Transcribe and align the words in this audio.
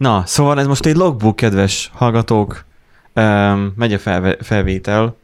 Na, 0.00 0.22
szóval 0.26 0.60
ez 0.60 0.66
most 0.66 0.86
egy 0.86 0.96
logbook, 0.96 1.36
kedves 1.36 1.90
hallgatók. 1.94 2.64
Um, 3.14 3.72
megy 3.76 3.92
a 3.92 3.98
felve, 3.98 4.36
felvétel. 4.40 5.16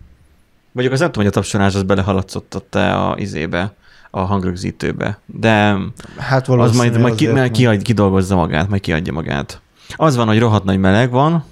Mondjuk 0.72 0.94
az 0.94 1.00
nem 1.00 1.10
tudom, 1.10 1.24
hogy 1.24 1.26
a 1.26 1.40
tapsolás 1.40 1.74
az 1.74 1.82
belehaladszott-e 1.82 3.00
a 3.00 3.16
izébe, 3.18 3.74
a 4.10 4.20
hangrögzítőbe. 4.20 5.18
De 5.26 5.76
Hát 6.16 6.48
az 6.48 6.76
majd, 6.76 7.00
majd 7.00 7.14
ki, 7.14 7.26
majd 7.26 7.50
kiad, 7.50 7.82
kidolgozza 7.82 8.36
magát, 8.36 8.68
majd 8.68 8.80
kiadja 8.80 9.12
magát. 9.12 9.60
Az 9.96 10.16
van, 10.16 10.26
hogy 10.26 10.38
rohadt 10.38 10.64
nagy 10.64 10.78
meleg 10.78 11.10
van, 11.10 11.44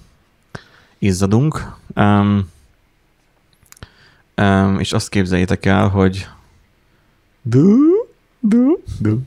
izzadunk, 0.98 1.74
um, 1.96 2.50
um, 4.36 4.78
és 4.78 4.92
azt 4.92 5.08
képzeljétek 5.08 5.66
el, 5.66 5.88
hogy 5.88 6.28
du, 7.42 7.76
du, 8.40 8.78
du, 8.98 9.18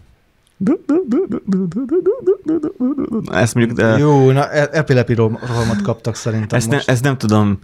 ezt 3.32 3.56
mondjuk, 3.56 3.78
de 3.78 3.98
Jó, 3.98 4.32
na 4.32 4.50
e- 4.52 4.70
epilepi 4.72 5.14
rohamot 5.14 5.82
kaptak 5.82 6.16
szerintem 6.16 6.58
ezt, 6.58 6.70
ne, 6.70 6.76
most. 6.76 6.90
ezt 6.90 7.04
nem 7.04 7.18
tudom, 7.18 7.60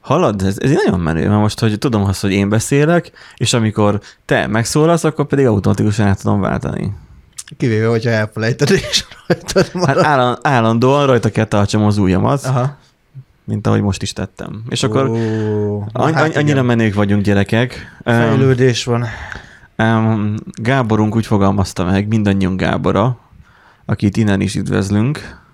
Hallod? 0.00 0.42
Ez, 0.42 0.56
ez 0.58 0.70
nagyon 0.70 1.00
menő, 1.00 1.28
mert 1.28 1.40
most, 1.40 1.60
hogy 1.60 1.78
tudom 1.78 2.04
azt, 2.04 2.20
hogy 2.20 2.32
én 2.32 2.48
beszélek, 2.48 3.10
és 3.36 3.52
amikor 3.52 4.00
te 4.24 4.46
megszólalsz, 4.46 5.04
akkor 5.04 5.26
pedig 5.26 5.46
automatikusan 5.46 6.06
át 6.06 6.20
tudom 6.22 6.40
váltani. 6.40 6.94
Kivéve, 7.56 7.86
hogyha 7.86 8.10
elfelejted, 8.10 8.70
és 8.70 9.04
rajtad 9.26 9.70
marad. 9.72 9.96
Hát 9.96 10.04
állandóan, 10.06 10.38
állandóan 10.42 11.06
rajta 11.06 11.30
kell 11.30 11.44
tartsam 11.44 11.84
az 11.84 11.98
ujjamat, 11.98 12.44
Aha. 12.44 12.76
mint 13.44 13.66
ahogy 13.66 13.80
most 13.80 14.02
is 14.02 14.12
tettem. 14.12 14.62
És 14.68 14.82
akkor 14.82 15.08
Ó, 15.08 15.14
na 15.92 16.02
Any- 16.04 16.14
hát 16.14 16.36
annyira 16.36 16.52
igen. 16.52 16.64
menők 16.64 16.94
vagyunk, 16.94 17.22
gyerekek. 17.22 17.98
Fejlődés 18.04 18.84
van. 18.84 19.06
Um, 19.78 20.34
Gáborunk 20.52 21.16
úgy 21.16 21.26
fogalmazta 21.26 21.84
meg, 21.84 22.08
mindannyiunk 22.08 22.60
Gábora, 22.60 23.18
akit 23.84 24.16
innen 24.16 24.40
is 24.40 24.54
üdvözlünk. 24.54 25.46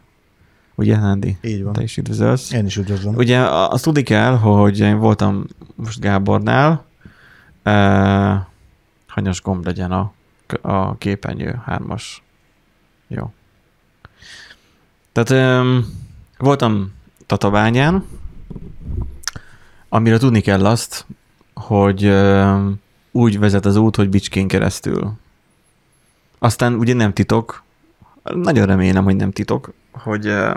Ugye, 0.75 0.99
Nándi? 0.99 1.37
Így 1.43 1.63
van. 1.63 1.73
Te 1.73 1.83
is 1.83 1.97
üdvözölsz. 1.97 2.53
Én 2.53 2.67
is 2.67 2.77
üdvözlöm. 2.77 3.15
Ugye 3.15 3.39
azt 3.49 3.85
tudni 3.85 4.03
kell, 4.03 4.37
hogy 4.37 4.79
én 4.79 4.99
voltam 4.99 5.45
most 5.75 6.01
Gábornál, 6.01 6.85
uh, 7.65 8.41
hanyas 9.07 9.43
gomb 9.43 9.65
legyen 9.65 9.93
a, 9.93 10.13
a 10.61 10.97
képernyő, 10.97 11.61
hármas. 11.65 12.23
Jó. 13.09 13.33
Tehát 15.13 15.61
um, 15.61 15.87
voltam 16.39 16.93
Tatabányán, 17.27 18.05
amire 19.89 20.19
tudni 20.19 20.41
kell 20.41 20.67
azt, 20.67 21.07
hogy 21.55 22.07
um, 22.07 22.83
úgy 23.17 23.39
vezet 23.39 23.67
az 23.67 23.77
út, 23.77 23.97
hogy 23.97 24.09
Bicskén 24.09 24.49
keresztül. 24.49 25.13
Aztán 26.39 26.75
ugye 26.75 26.95
nem 26.95 27.13
titok, 27.13 27.63
nagyon 28.23 28.67
remélem, 28.67 29.05
hogy 29.05 29.17
nem 29.17 29.31
titok, 29.31 29.73
hogy 29.93 30.27
uh, 30.27 30.55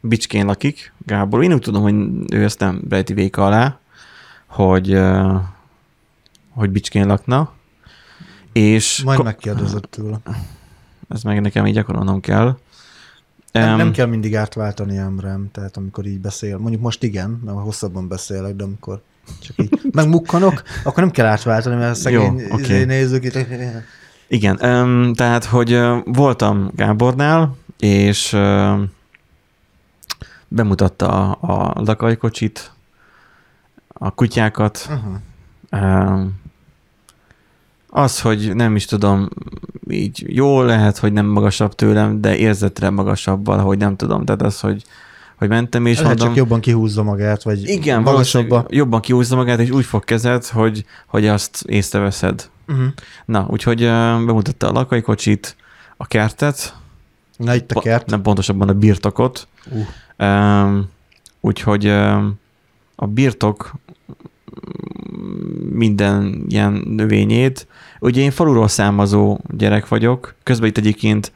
Bicskén 0.00 0.46
lakik, 0.46 0.92
Gábor. 1.06 1.42
Én 1.42 1.52
úgy 1.52 1.60
tudom, 1.60 1.82
hogy 1.82 1.94
ő 2.34 2.44
ezt 2.44 2.58
nem 2.58 2.82
rejti 2.88 3.12
véka 3.12 3.44
alá, 3.46 3.78
hogy, 4.46 4.94
uh, 4.94 5.40
hogy 6.50 6.70
Bicskén 6.70 7.06
lakna. 7.06 7.52
És 8.52 9.02
Majd 9.02 9.16
ko- 9.16 9.26
megkérdezett 9.26 9.84
tőle. 9.90 10.20
ez 11.08 11.22
meg 11.22 11.40
nekem 11.40 11.66
így 11.66 11.74
gyakorolnom 11.74 12.20
kell. 12.20 12.58
Nem, 13.52 13.68
Em, 13.68 13.76
nem 13.76 13.92
kell 13.92 14.06
mindig 14.06 14.36
átváltani 14.36 14.96
Emrem, 14.96 15.48
tehát 15.52 15.76
amikor 15.76 16.06
így 16.06 16.20
beszél. 16.20 16.58
Mondjuk 16.58 16.82
most 16.82 17.02
igen, 17.02 17.30
mert 17.44 17.58
hosszabban 17.58 18.08
beszélek, 18.08 18.54
de 18.56 18.64
amikor 18.64 19.02
csak 19.42 19.56
így 19.58 19.80
megmukkanok, 19.92 20.62
akkor 20.84 21.02
nem 21.02 21.12
kell 21.12 21.26
átváltani, 21.26 21.76
mert 21.76 21.90
a 21.90 21.94
szegény 21.94 22.38
Jó, 22.38 22.54
okay. 22.54 22.84
nézők 22.84 23.24
itt. 23.24 23.38
Igen, 24.28 24.58
um, 24.62 25.14
tehát, 25.14 25.44
hogy 25.44 25.74
uh, 25.74 25.98
voltam 26.04 26.70
Gábornál, 26.74 27.56
és 27.78 28.32
uh, 28.32 28.80
bemutatta 30.48 31.32
a, 31.32 31.72
a 31.72 31.82
lakajkocsit, 31.84 32.72
a 33.88 34.10
kutyákat, 34.10 34.88
Aha. 34.90 35.20
um, 35.82 36.40
az, 37.90 38.20
hogy 38.20 38.54
nem 38.54 38.76
is 38.76 38.84
tudom, 38.84 39.28
így 39.88 40.24
jó 40.26 40.62
lehet, 40.62 40.98
hogy 40.98 41.12
nem 41.12 41.26
magasabb 41.26 41.74
tőlem, 41.74 42.20
de 42.20 42.36
érzetre 42.36 42.90
magasabb 42.90 43.44
valahogy 43.44 43.78
nem 43.78 43.96
tudom. 43.96 44.24
Tehát 44.24 44.42
az, 44.42 44.60
hogy, 44.60 44.84
hogy 45.40 45.48
mentem 45.48 45.86
és 45.86 45.96
Lehet 45.96 46.08
mondom, 46.08 46.26
csak 46.26 46.36
jobban 46.36 46.60
kihúzza 46.60 47.02
magát, 47.02 47.42
vagy 47.42 47.68
igen, 47.68 48.02
magasabba. 48.02 48.66
jobban 48.68 49.00
kihúzza 49.00 49.36
magát, 49.36 49.58
és 49.58 49.70
úgy 49.70 49.84
fog 49.84 50.04
kezed, 50.04 50.46
hogy, 50.46 50.84
hogy 51.06 51.26
azt 51.26 51.64
észreveszed. 51.66 52.50
Uh-huh. 52.68 52.86
Na, 53.24 53.46
úgyhogy 53.48 53.82
uh, 53.82 53.88
bemutatta 54.24 54.68
a 54.68 54.72
lakajkocsit, 54.72 55.56
a 55.96 56.06
kertet, 56.06 56.74
Na 57.36 57.54
itt 57.54 57.70
a 57.70 57.74
Po- 57.74 57.82
kert. 57.82 58.06
Nem 58.06 58.22
pontosabban 58.22 58.68
a 58.68 58.72
birtokot. 58.72 59.48
Uh. 59.70 60.28
Um, 60.28 60.88
úgyhogy 61.40 61.86
um, 61.86 62.34
a 62.96 63.06
birtok 63.06 63.72
minden 65.72 66.44
ilyen 66.48 66.72
növényét. 66.86 67.66
Ugye 68.00 68.20
én 68.20 68.30
faluról 68.30 68.68
származó 68.68 69.38
gyerek 69.56 69.88
vagyok, 69.88 70.34
közben 70.42 70.68
itt 70.68 70.78
egyébként 70.78 71.32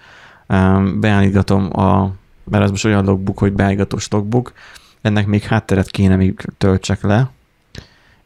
um, 0.48 1.00
beállítgatom 1.00 1.80
a, 1.80 2.12
mert 2.44 2.64
ez 2.64 2.70
most 2.70 2.84
olyan 2.84 3.04
logbook, 3.04 3.38
hogy 3.38 3.52
beállítgatós 3.52 4.08
logbook, 4.08 4.52
ennek 5.00 5.26
még 5.26 5.42
hátteret 5.42 5.90
kéne 5.90 6.16
még 6.16 6.46
töltsek 6.58 7.02
le, 7.02 7.30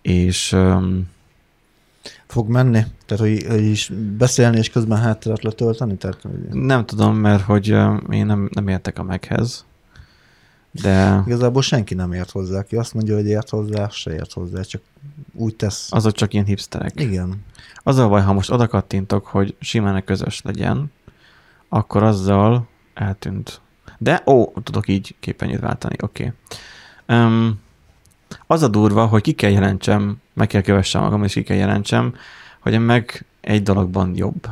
és 0.03 0.53
um, 0.53 1.09
Fog 2.27 2.49
menni? 2.49 2.83
Tehát, 3.07 3.25
hogy, 3.25 3.45
hogy 3.49 3.65
is 3.65 3.93
beszélni 4.17 4.57
és 4.57 4.71
közben 4.71 4.99
hátteret 4.99 5.43
letölteni? 5.43 5.97
Tehát, 5.97 6.23
hogy 6.23 6.61
nem 6.61 6.87
tudom, 6.87 7.17
mert 7.17 7.43
hogy 7.43 7.69
én 8.11 8.27
nem, 8.27 8.49
nem 8.53 8.69
értek 8.69 8.99
a 8.99 9.03
meghez, 9.03 9.65
de 10.71 11.23
igazából 11.27 11.63
senki 11.63 11.95
nem 11.95 12.13
ért 12.13 12.31
hozzá. 12.31 12.63
Ki 12.63 12.77
azt 12.77 12.95
mondja, 12.95 13.15
hogy 13.15 13.27
ért 13.27 13.49
hozzá, 13.49 13.89
se 13.89 14.13
ért 14.13 14.33
hozzá, 14.33 14.61
csak 14.61 14.83
úgy 15.35 15.57
tesz. 15.57 15.93
azok 15.93 16.13
csak 16.13 16.33
ilyen 16.33 16.45
hipsterek. 16.45 17.01
Igen. 17.01 17.45
Az 17.83 17.97
a 17.97 18.09
baj, 18.09 18.23
ha 18.23 18.33
most 18.33 18.51
oda 18.51 18.67
kattintok, 18.67 19.27
hogy 19.27 19.57
simán 19.61 20.05
közös 20.05 20.43
legyen, 20.43 20.93
akkor 21.69 22.03
azzal 22.03 22.69
eltűnt. 22.95 23.61
De, 23.99 24.23
ó, 24.27 24.53
tudok 24.63 24.89
így 24.89 25.15
képernyőt 25.21 25.61
váltani, 25.61 25.97
oké. 26.03 26.33
Okay. 27.07 27.19
Um, 27.19 27.61
az 28.47 28.63
a 28.63 28.69
durva, 28.69 29.07
hogy 29.07 29.23
ki 29.23 29.33
kell 29.33 29.51
jelentsem, 29.51 30.17
meg 30.33 30.47
kell 30.47 30.61
kövessem 30.61 31.03
magam, 31.03 31.25
és 31.25 31.33
ki 31.33 31.43
kell 31.43 31.57
jelentsem, 31.57 32.15
hogy 32.61 32.73
én 32.73 32.81
meg 32.81 33.25
egy 33.41 33.63
dologban 33.63 34.13
jobb. 34.17 34.49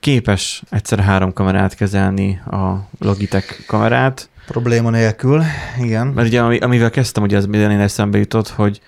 Képes 0.00 0.62
egyszer 0.70 0.98
három 0.98 1.32
kamerát 1.32 1.74
kezelni, 1.74 2.40
a 2.50 2.88
Logitech 2.98 3.66
kamerát, 3.66 4.28
Probléma 4.46 4.90
nélkül, 4.90 5.42
igen. 5.78 6.06
mert 6.06 6.28
ugye 6.28 6.42
ami- 6.42 6.58
amivel 6.58 6.90
kezdtem, 6.90 7.22
ugye 7.22 7.36
az 7.36 7.46
minden 7.46 7.80
eszembe 7.80 8.18
jutott, 8.18 8.48
hogy 8.48 8.80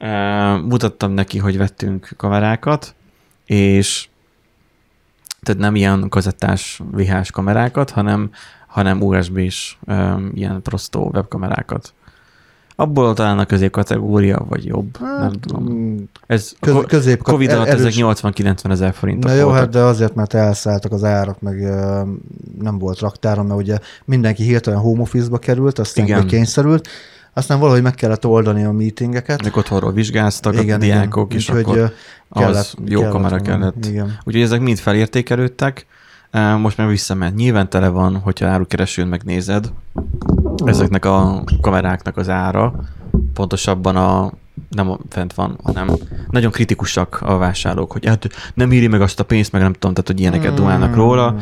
uh, 0.00 0.60
mutattam 0.60 1.12
neki, 1.12 1.38
hogy 1.38 1.56
vettünk 1.56 2.08
kamerákat, 2.16 2.94
és 3.44 4.08
tehát 5.44 5.60
nem 5.60 5.74
ilyen 5.74 6.08
kazettás 6.08 6.82
VH-s 6.92 7.30
kamerákat, 7.30 7.90
hanem, 7.90 8.30
hanem 8.66 9.02
USB-s 9.02 9.76
um, 9.86 10.30
ilyen 10.34 10.62
prostó 10.62 11.10
webkamerákat. 11.12 11.92
Abból 12.76 13.14
talán 13.14 13.38
a 13.38 13.44
középkategória, 13.44 14.44
vagy 14.48 14.64
jobb, 14.64 14.96
hát, 14.96 15.20
nem 15.20 15.32
tudom. 15.32 15.94
Ez 16.26 16.52
Köz, 16.60 16.84
közép, 16.86 17.22
Covid 17.22 17.50
alatt 17.50 17.66
erős- 17.66 17.86
ezek 17.86 17.92
80-90 17.96 18.70
ezer 18.70 18.94
forintok 18.94 19.30
Na 19.30 19.36
jó, 19.36 19.44
voltak. 19.44 19.60
hát 19.60 19.70
de 19.70 19.80
azért, 19.80 20.14
mert 20.14 20.34
elszálltak 20.34 20.92
az 20.92 21.04
árak, 21.04 21.40
meg 21.40 21.60
nem 22.58 22.78
volt 22.78 22.98
raktáron, 22.98 23.46
mert 23.46 23.60
ugye 23.60 23.78
mindenki 24.04 24.42
hirtelen 24.42 24.78
home 24.80 25.00
office-ba 25.00 25.38
került, 25.38 25.78
aztán 25.78 26.04
Igen. 26.04 26.26
kényszerült, 26.26 26.88
aztán 27.34 27.58
valahogy 27.58 27.82
meg 27.82 27.94
kellett 27.94 28.26
oldani 28.26 28.64
a 28.64 28.72
meetingeket. 28.72 29.42
Meg 29.42 29.56
otthonról 29.56 29.92
vizsgáztak 29.92 30.54
a 30.58 30.76
diákok, 30.76 31.34
és 31.34 31.48
Úgyhogy, 31.48 31.62
akkor 31.62 31.76
ö, 31.78 32.44
az 32.44 32.74
jó 32.84 33.00
kamera 33.08 33.28
volna. 33.28 33.42
kellett. 33.44 33.86
Igen. 33.86 34.18
Úgyhogy 34.24 34.42
ezek 34.42 34.60
mind 34.60 34.78
felértékelődtek, 34.78 35.86
most 36.58 36.76
már 36.76 36.88
visszament. 36.88 37.36
Nyilván 37.36 37.68
tele 37.70 37.88
van, 37.88 38.16
hogyha 38.16 38.46
árukeresőn 38.46 39.06
megnézed, 39.06 39.70
ezeknek 40.64 41.04
a 41.04 41.44
kameráknak 41.60 42.16
az 42.16 42.28
ára, 42.28 42.74
pontosabban 43.34 43.96
a 43.96 44.32
nem 44.70 44.98
fent 45.08 45.34
van, 45.34 45.58
hanem 45.62 45.90
nagyon 46.30 46.50
kritikusak 46.50 47.18
a 47.22 47.36
vásárlók, 47.36 47.92
hogy 47.92 48.06
hát 48.06 48.26
nem 48.54 48.72
íri 48.72 48.86
meg 48.86 49.00
azt 49.00 49.20
a 49.20 49.24
pénzt, 49.24 49.52
meg 49.52 49.62
nem 49.62 49.72
tudom, 49.72 49.94
tehát 49.94 50.10
hogy 50.10 50.20
ilyeneket 50.20 50.52
Mm. 50.52 50.54
dumálnak 50.54 50.94
róla. 50.94 51.36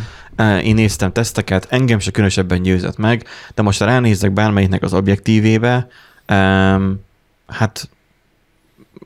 Én 0.63 0.75
néztem 0.75 1.13
teszteket, 1.13 1.67
engem 1.71 1.99
se 1.99 2.11
különösebben 2.11 2.63
győzött 2.63 2.97
meg, 2.97 3.27
de 3.55 3.63
most 3.63 3.79
ha 3.79 3.85
ránézek 3.85 4.33
bármelyiknek 4.33 4.83
az 4.83 4.95
objektívébe, 4.95 5.89
hát 7.47 7.89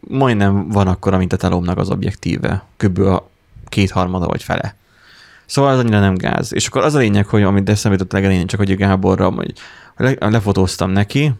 majdnem 0.01 0.69
van 0.69 0.87
akkor, 0.87 1.17
mint 1.17 1.33
a 1.33 1.37
telomnak 1.37 1.79
az 1.79 1.91
objektíve. 1.91 2.65
Kb. 2.77 2.99
a 2.99 3.29
kétharmada 3.69 4.27
vagy 4.27 4.43
fele. 4.43 4.75
Szóval 5.47 5.73
az 5.73 5.79
annyira 5.79 6.01
nem 6.01 6.15
gáz. 6.15 6.55
És 6.55 6.67
akkor 6.67 6.83
az 6.83 6.95
a 6.95 6.99
lényeg, 6.99 7.27
hogy 7.27 7.43
amit 7.43 7.69
eszembe 7.69 7.97
jutott 7.97 8.13
legelején, 8.13 8.47
csak 8.47 8.61
hogy 8.61 8.77
Gáborra, 8.77 9.31
hogy 9.31 9.53
le, 9.97 10.15
lefotóztam 10.19 10.91
neki 10.91 11.33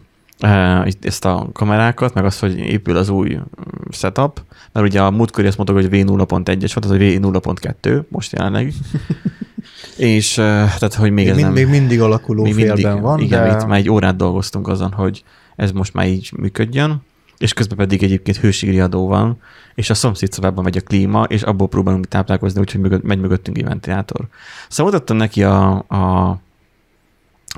ezt 1.01 1.25
a 1.25 1.49
kamerákat, 1.53 2.13
meg 2.13 2.25
azt, 2.25 2.39
hogy 2.39 2.57
épül 2.57 2.97
az 2.97 3.09
új 3.09 3.35
mm, 3.35 3.41
setup, 3.89 4.41
mert 4.71 4.87
ugye 4.87 5.01
a 5.01 5.11
múltkor 5.11 5.45
azt 5.45 5.57
mondtuk, 5.57 5.79
hogy 5.79 6.01
V0.1-es 6.01 6.71
volt, 6.73 6.85
az 6.85 6.91
a 6.91 6.95
V0.2 6.95 8.03
most 8.09 8.31
jelenleg. 8.31 8.73
És 9.95 10.33
tehát, 10.33 10.93
hogy 10.93 11.11
még, 11.11 11.25
Még, 11.25 11.27
ez 11.27 11.35
mind, 11.35 11.45
nem... 11.47 11.53
még 11.53 11.67
mindig 11.79 12.01
alakuló 12.01 12.43
még 12.43 12.53
félben 12.53 13.01
van, 13.01 13.19
igen, 13.19 13.47
de... 13.47 13.55
itt 13.55 13.65
már 13.67 13.77
egy 13.77 13.89
órát 13.89 14.15
dolgoztunk 14.15 14.67
azon, 14.67 14.91
hogy 14.91 15.23
ez 15.55 15.71
most 15.71 15.93
már 15.93 16.07
így 16.07 16.31
működjön, 16.37 17.01
és 17.37 17.53
közben 17.53 17.77
pedig 17.77 18.03
egyébként 18.03 18.37
hőségriadó 18.37 19.07
van, 19.07 19.41
és 19.75 19.89
a 19.89 19.93
szomszéd 19.93 20.31
szobában 20.31 20.63
megy 20.63 20.77
a 20.77 20.81
klíma, 20.81 21.23
és 21.23 21.41
abból 21.41 21.67
próbálunk 21.67 22.07
táplálkozni, 22.07 22.59
úgyhogy 22.59 22.81
mögött, 22.81 23.03
megy 23.03 23.19
mögöttünk 23.19 23.57
egy 23.57 23.63
ventilátor. 23.65 24.27
Szóval 24.69 24.91
mutattam 24.91 25.17
neki 25.17 25.43
a, 25.43 25.85
a, 25.87 26.29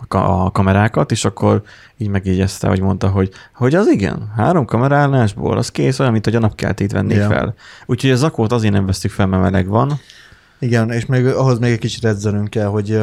a 0.08 0.52
kamerákat, 0.52 1.12
és 1.12 1.26
akkor 1.26 1.62
így 1.98 2.08
megjegyezte, 2.08 2.68
hogy 2.68 2.82
mondta, 2.82 3.08
hogy, 3.08 3.32
hogy 3.54 3.76
az 3.76 3.88
igen, 3.88 4.32
három 4.36 4.66
kamerálásból, 4.66 5.58
az 5.58 5.72
kész, 5.72 6.00
olyan, 6.00 6.12
mint 6.12 6.26
hogy 6.26 6.36
a 6.36 6.40
napkeltét 6.40 6.92
vennék 6.92 7.18
Ja. 7.18 7.28
fel. 7.28 7.56
Úgyhogy 7.86 8.12
a 8.12 8.16
zakót 8.16 8.52
azért 8.52 8.74
nem 8.74 8.86
vesztük 8.86 9.12
fel, 9.12 9.28
mert 9.28 9.42
meleg 9.44 9.68
van. 9.68 10.00
Igen, 10.60 10.92
és 10.92 11.06
még 11.06 11.26
ahhoz 11.26 11.60
még 11.60 11.72
egy 11.72 11.80
kicsit 11.80 12.06
edzenünk 12.06 12.50
kell, 12.50 12.68
hogy 12.68 13.00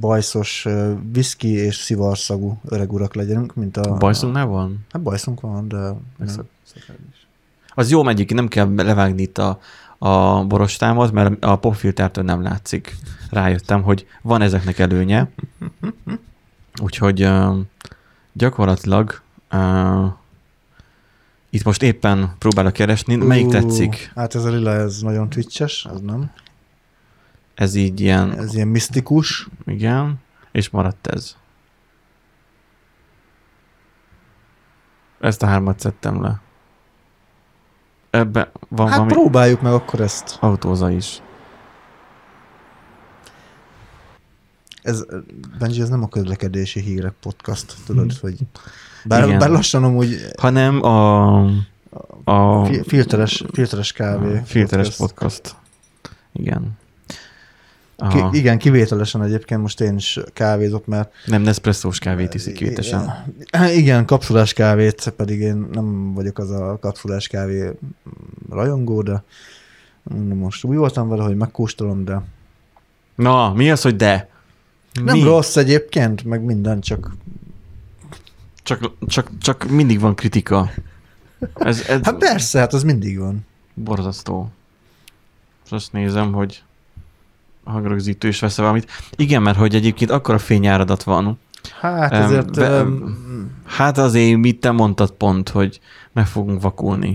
bajszos 0.00 0.66
viszki 1.12 1.48
és 1.48 1.76
szivarszagú 1.76 2.60
öreg 2.64 2.92
urak 2.92 3.14
legyenünk, 3.14 3.54
mint 3.54 3.76
a... 3.76 3.94
Bajszunknál 3.94 4.46
van? 4.46 4.86
Hát 4.90 5.02
bajszunk 5.02 5.40
van, 5.40 5.68
de... 5.68 5.94
Is. 6.24 6.32
Az 7.74 7.90
jó 7.90 8.02
megy, 8.02 8.34
nem 8.34 8.48
kell 8.48 8.74
levágni 8.74 9.22
itt 9.22 9.38
a, 9.38 9.60
a 9.98 10.44
borostámat, 10.44 11.12
mert 11.12 11.44
a 11.44 11.56
popfiltertől 11.56 12.24
nem 12.24 12.42
látszik. 12.42 12.96
Rájöttem, 13.30 13.82
hogy 13.82 14.06
van 14.22 14.42
ezeknek 14.42 14.78
előnye. 14.78 15.30
Úgyhogy 16.82 17.24
uh, 17.24 17.56
gyakorlatilag 18.32 19.20
uh, 19.52 20.12
itt 21.50 21.64
most 21.64 21.82
éppen 21.82 22.34
próbálok 22.38 22.72
keresni, 22.72 23.16
melyik 23.16 23.48
tetszik. 23.48 24.12
Hát 24.14 24.34
ez 24.34 24.44
a 24.44 24.50
lila, 24.50 24.70
ez 24.70 25.00
nagyon 25.00 25.28
twitches, 25.28 25.86
az 25.92 26.00
nem. 26.00 26.30
Ez 27.58 27.74
így 27.74 28.00
ilyen, 28.00 28.38
Ez 28.38 28.54
ilyen 28.54 28.68
misztikus. 28.68 29.48
igen, 29.66 30.20
és 30.52 30.70
maradt 30.70 31.06
ez. 31.06 31.36
Ezt 35.20 35.42
a 35.42 35.46
hármat 35.46 35.80
szedtem 35.80 36.22
le. 36.22 36.40
Ebbe 38.10 38.50
van 38.68 38.86
Hát 38.88 38.96
valami 38.96 39.12
próbáljuk 39.12 39.60
meg 39.60 39.72
akkor 39.72 40.00
ezt. 40.00 40.36
autóza 40.40 40.90
is. 40.90 41.22
Ez, 44.82 45.04
Benji, 45.58 45.80
ez 45.80 45.88
nem 45.88 46.02
a 46.02 46.08
közlekedési 46.08 46.80
hírek 46.80 47.12
podcast, 47.20 47.74
tudod, 47.86 48.12
hogy 48.12 48.38
bár, 49.04 49.24
Igen. 49.26 49.38
bár 49.38 49.50
lassan 49.50 49.84
amúgy 49.84 50.16
hanem 50.38 50.82
a, 50.82 51.36
a 52.24 52.64
fi- 52.64 52.86
filteres, 52.88 53.44
filteres 53.52 53.92
kávé. 53.92 54.38
a 54.38 54.42
filteres 54.44 54.96
podcast. 54.96 55.56
Igen. 56.32 56.70
Ki, 58.06 58.38
igen, 58.38 58.58
kivételesen 58.58 59.22
egyébként 59.22 59.60
most 59.60 59.80
én 59.80 59.96
is 59.96 60.18
kávézok, 60.32 60.86
mert 60.86 61.12
nem 61.26 61.42
Nespresso-s 61.42 61.98
kávét 61.98 62.34
iszik 62.34 62.54
kivétesen. 62.54 63.34
Igen, 63.74 64.06
kapszulás 64.06 64.52
kávét, 64.52 65.12
pedig 65.16 65.40
én 65.40 65.68
nem 65.72 66.14
vagyok 66.14 66.38
az 66.38 66.50
a 66.50 66.78
kapszulás 66.80 67.26
kávé 67.26 67.70
rajongó, 68.50 69.02
de 69.02 69.22
most 70.34 70.64
úgy 70.64 70.76
voltam 70.76 71.08
vele, 71.08 71.22
hogy 71.22 71.36
megkóstolom, 71.36 72.04
de 72.04 72.22
Na, 73.14 73.52
mi 73.52 73.70
az, 73.70 73.82
hogy 73.82 73.96
de? 73.96 74.28
nem 75.04 75.16
mi? 75.16 75.22
rossz 75.22 75.56
egyébként, 75.56 76.24
meg 76.24 76.42
minden, 76.42 76.80
csak 76.80 77.10
Csak, 78.62 78.90
csak, 79.06 79.30
csak 79.38 79.68
mindig 79.70 80.00
van 80.00 80.14
kritika. 80.14 80.70
Ez, 81.54 81.80
ez 81.88 82.00
hát 82.02 82.16
persze, 82.16 82.58
hát 82.58 82.72
az 82.72 82.82
mindig 82.82 83.18
van. 83.18 83.46
borzasztó. 83.74 84.50
És 85.64 85.70
azt 85.70 85.92
nézem, 85.92 86.32
hogy 86.32 86.62
hangrögzítő 87.70 88.28
is 88.28 88.40
vesz 88.40 88.56
valamit. 88.56 88.90
Igen, 89.16 89.42
mert 89.42 89.58
hogy 89.58 89.74
egyébként 89.74 90.10
akkora 90.10 90.38
fényáradat 90.38 91.02
van. 91.02 91.38
Hát 91.80 92.12
ezért... 92.12 92.54
be- 92.54 92.66
em, 92.76 93.16
Hát 93.64 93.98
azért 93.98 94.38
mit 94.38 94.60
te 94.60 94.70
mondtad 94.70 95.10
pont, 95.10 95.48
hogy 95.48 95.80
meg 96.12 96.26
fogunk 96.26 96.62
vakulni. 96.62 97.14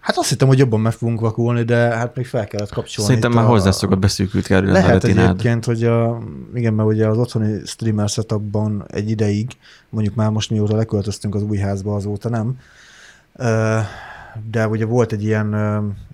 Hát 0.00 0.16
azt 0.16 0.28
hittem, 0.28 0.48
hogy 0.48 0.58
jobban 0.58 0.80
meg 0.80 0.92
fogunk 0.92 1.20
vakulni, 1.20 1.62
de 1.62 1.76
hát 1.76 2.16
még 2.16 2.26
fel 2.26 2.46
kellett 2.46 2.72
kapcsolni. 2.72 3.08
Szerintem 3.10 3.32
már 3.32 3.44
a- 3.44 3.48
hozzászokott 3.48 3.98
beszűkült 3.98 4.46
kerül 4.46 4.68
a 4.68 4.72
Lehet 4.72 4.90
retinád. 4.90 5.24
egyébként, 5.28 5.64
hogy 5.64 5.84
a, 5.84 6.18
igen, 6.54 6.74
mert 6.74 6.88
ugye 6.88 7.06
az 7.06 7.18
otthoni 7.18 7.60
streamer 7.66 8.08
setupban 8.08 8.84
egy 8.88 9.10
ideig, 9.10 9.50
mondjuk 9.88 10.14
már 10.14 10.30
most 10.30 10.50
mióta 10.50 10.76
leköltöztünk 10.76 11.34
az 11.34 11.42
új 11.42 11.56
házba, 11.58 11.94
azóta 11.94 12.28
nem, 12.28 12.56
de 14.50 14.68
ugye 14.68 14.84
volt 14.84 15.12
egy 15.12 15.22
ilyen, 15.24 15.48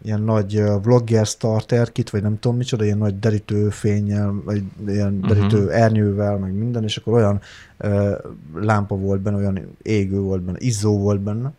ilyen 0.03 0.21
nagy 0.23 0.63
vlogger 0.83 1.27
starter 1.27 1.93
kit, 1.93 2.11
vagy 2.11 2.23
nem 2.23 2.39
tudom 2.39 2.57
micsoda, 2.57 2.85
ilyen 2.85 2.99
nagy 2.99 3.19
derítő 3.19 3.69
fényjel, 3.69 4.35
vagy 4.45 4.63
ilyen 4.87 5.13
Mhm. 5.13 5.27
derítő 5.27 5.71
ernyővel, 5.71 6.37
meg 6.39 6.53
minden, 6.53 6.83
és 6.83 6.97
akkor 6.97 7.13
olyan 7.13 7.41
lámpa 8.55 8.97
volt 8.97 9.21
benne, 9.21 9.37
olyan 9.37 9.77
égő 9.83 10.19
volt 10.21 10.43
benne, 10.43 10.59
izzó 10.61 10.99
volt 10.99 11.21
benne, 11.21 11.53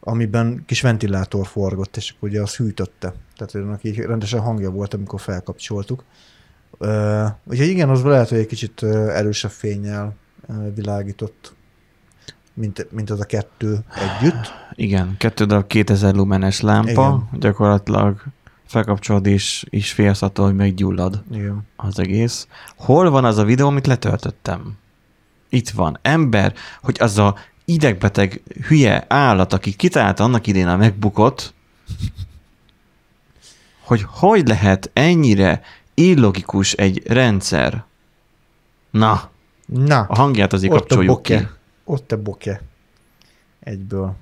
amiben 0.00 0.62
kis 0.66 0.80
ventilátor 0.80 1.46
forgott, 1.46 1.96
és 1.96 2.14
akkor 2.16 2.28
ugye 2.28 2.42
az 2.42 2.56
hűtötte. 2.56 3.12
Tehát 3.36 3.54
annak 3.54 3.84
így 3.84 3.98
rendesen 3.98 4.40
hangja 4.40 4.70
volt, 4.70 4.94
amikor 4.94 5.20
felkapcsoltuk. 5.20 6.04
Uh, 6.78 7.26
úgyhogy 7.44 7.66
igen, 7.68 7.88
az 7.88 8.02
lehet, 8.02 8.28
hogy 8.28 8.38
egy 8.38 8.46
kicsit 8.46 8.82
erősebb 8.82 9.50
fényel 9.50 10.14
uh, 10.48 10.74
világított, 10.74 11.54
mint, 12.56 12.86
mint 12.90 13.10
az 13.10 13.20
a 13.20 13.24
kettő 13.24 13.78
együtt. 13.94 14.52
Igen, 14.74 15.14
kettő 15.18 15.44
darab 15.44 15.66
2000 15.66 16.14
lumenes 16.14 16.60
lámpa, 16.60 16.90
Igen. 16.90 17.40
gyakorlatilag 17.40 18.22
felkapcsolod 18.66 19.26
és 19.26 19.64
is 19.70 19.92
félsz 19.92 20.22
attól, 20.22 20.44
hogy 20.46 20.54
meggyullad 20.54 21.22
Igen. 21.32 21.66
az 21.76 21.98
egész. 21.98 22.48
Hol 22.76 23.10
van 23.10 23.24
az 23.24 23.38
a 23.38 23.44
videó, 23.44 23.66
amit 23.66 23.86
letöltöttem? 23.86 24.76
Itt 25.48 25.70
van. 25.70 25.98
Ember, 26.02 26.54
hogy 26.82 26.96
az 27.00 27.18
a 27.18 27.34
idegbeteg 27.64 28.42
hülye 28.66 29.04
állat, 29.08 29.52
aki 29.52 29.72
kitalálta 29.72 30.24
annak 30.24 30.46
idén 30.46 30.68
a 30.68 30.76
megbukott, 30.76 31.54
hogy 33.84 34.04
hogy 34.08 34.48
lehet 34.48 34.90
ennyire 34.92 35.60
illogikus 35.94 36.72
egy 36.72 37.02
rendszer. 37.06 37.84
Na, 38.90 39.30
Na, 39.66 40.00
a 40.00 40.14
hangját 40.14 40.52
azért 40.52 40.72
kapcsoljuk 40.72 41.22
ki. 41.22 41.48
Ott 41.88 42.12
a 42.12 42.22
boke. 42.22 42.60
Egyből. 43.60 44.14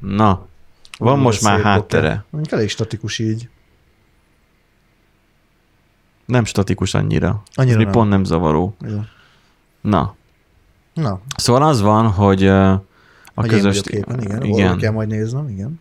Na, 0.00 0.46
van 0.98 1.18
most 1.18 1.42
már 1.42 1.60
háttere. 1.60 2.24
Mondjuk 2.30 2.54
elég 2.54 2.68
statikus 2.68 3.18
így. 3.18 3.48
Nem 6.24 6.44
statikus 6.44 6.94
annyira. 6.94 7.42
Annyira 7.54 7.78
Ez 7.78 7.82
nem. 7.84 7.92
pont 7.92 8.08
nem 8.10 8.24
zavaró. 8.24 8.76
Jó. 8.88 9.00
Na, 9.80 10.14
Na, 10.94 11.20
szóval 11.36 11.62
az 11.62 11.80
van, 11.80 12.10
hogy 12.10 12.46
a 12.46 12.82
hogy 13.34 13.48
közös... 13.48 13.76
én 13.76 13.82
képen, 13.82 14.20
igen. 14.22 14.42
igen. 14.42 14.68
Oda 14.70 14.76
kell 14.76 14.92
majd 14.92 15.08
néznem, 15.08 15.48
igen. 15.48 15.80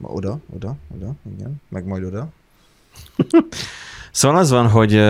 Oda, 0.00 0.38
oda, 0.54 0.76
oda, 0.94 1.12
igen. 1.36 1.60
Meg 1.68 1.86
majd 1.86 2.04
oda. 2.04 2.28
Szóval 4.10 4.36
az 4.38 4.50
van, 4.50 4.68
hogy, 4.68 5.02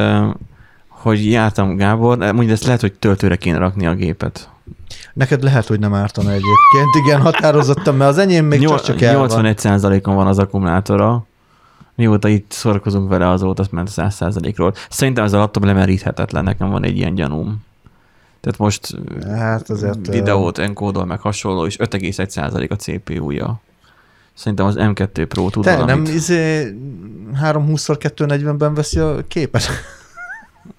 hogy 0.88 1.30
jártam 1.30 1.76
Gábor, 1.76 2.18
mondjuk 2.18 2.50
ezt 2.50 2.64
lehet, 2.64 2.80
hogy 2.80 2.92
töltőre 2.92 3.36
kéne 3.36 3.58
rakni 3.58 3.86
a 3.86 3.94
gépet. 3.94 4.50
Neked 5.12 5.42
lehet, 5.42 5.66
hogy 5.66 5.78
nem 5.78 5.94
ártana 5.94 6.28
egyébként, 6.28 6.94
igen, 7.04 7.20
határozottan, 7.20 7.94
mert 7.94 8.10
az 8.10 8.18
enyém 8.18 8.44
még 8.46 8.60
csak, 8.66 8.82
csak 8.82 9.00
el 9.00 9.18
van. 9.18 9.28
81%-on 9.30 10.14
van 10.14 10.26
az 10.26 10.38
akkumulátora. 10.38 11.26
Mióta 11.94 12.28
itt 12.28 12.50
szórakozunk 12.50 13.08
vele, 13.08 13.28
azóta 13.28 13.62
azt 13.62 13.72
ment 13.72 13.90
100%-ról. 13.96 14.74
Szerintem 14.90 15.24
ez 15.24 15.32
a 15.32 15.38
laptop 15.38 15.64
lemeríthetetlen, 15.64 16.44
nekem 16.44 16.70
van 16.70 16.84
egy 16.84 16.96
ilyen 16.96 17.14
gyanúm. 17.14 17.66
Tehát 18.40 18.58
most 18.58 18.96
Hát 19.26 19.70
azért... 19.70 20.06
videót 20.06 20.58
enkódol, 20.58 21.04
meg 21.04 21.20
hasonló, 21.20 21.66
és 21.66 21.76
5,1% 21.76 22.70
a 22.70 22.74
CPU-ja. 22.74 23.60
Szerintem 24.34 24.66
az 24.66 24.74
M2 24.78 25.24
Pro 25.28 25.48
tud 25.50 25.64
Te 25.64 25.76
valamit. 25.76 26.04
nem 26.06 26.14
izé 26.14 26.74
320x240-ben 27.42 28.74
veszi 28.74 28.98
a 28.98 29.16
képet? 29.28 29.68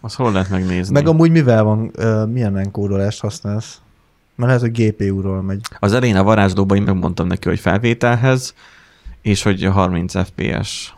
Azt 0.02 0.16
hol 0.16 0.32
lehet 0.32 0.50
megnézni? 0.50 0.94
Meg 0.94 1.08
amúgy 1.08 1.32
mivel 1.32 1.64
van, 1.64 1.92
uh, 1.98 2.28
milyen 2.28 2.58
enkódolást 2.58 3.20
használsz? 3.20 3.82
Mert 4.36 4.52
lehet, 4.52 4.62
hogy 4.62 4.86
GPU-ról 4.86 5.42
megy. 5.42 5.62
Az 5.80 5.94
elején 5.94 6.16
a 6.16 6.24
varázslóban 6.24 6.78
én 6.78 6.84
megmondtam 6.84 7.28
neki, 7.28 7.48
hogy 7.48 7.60
felvételhez, 7.60 8.54
és 9.22 9.44
hogy 9.44 9.64
a 9.64 9.72
30 9.72 10.14
FPS. 10.26 10.94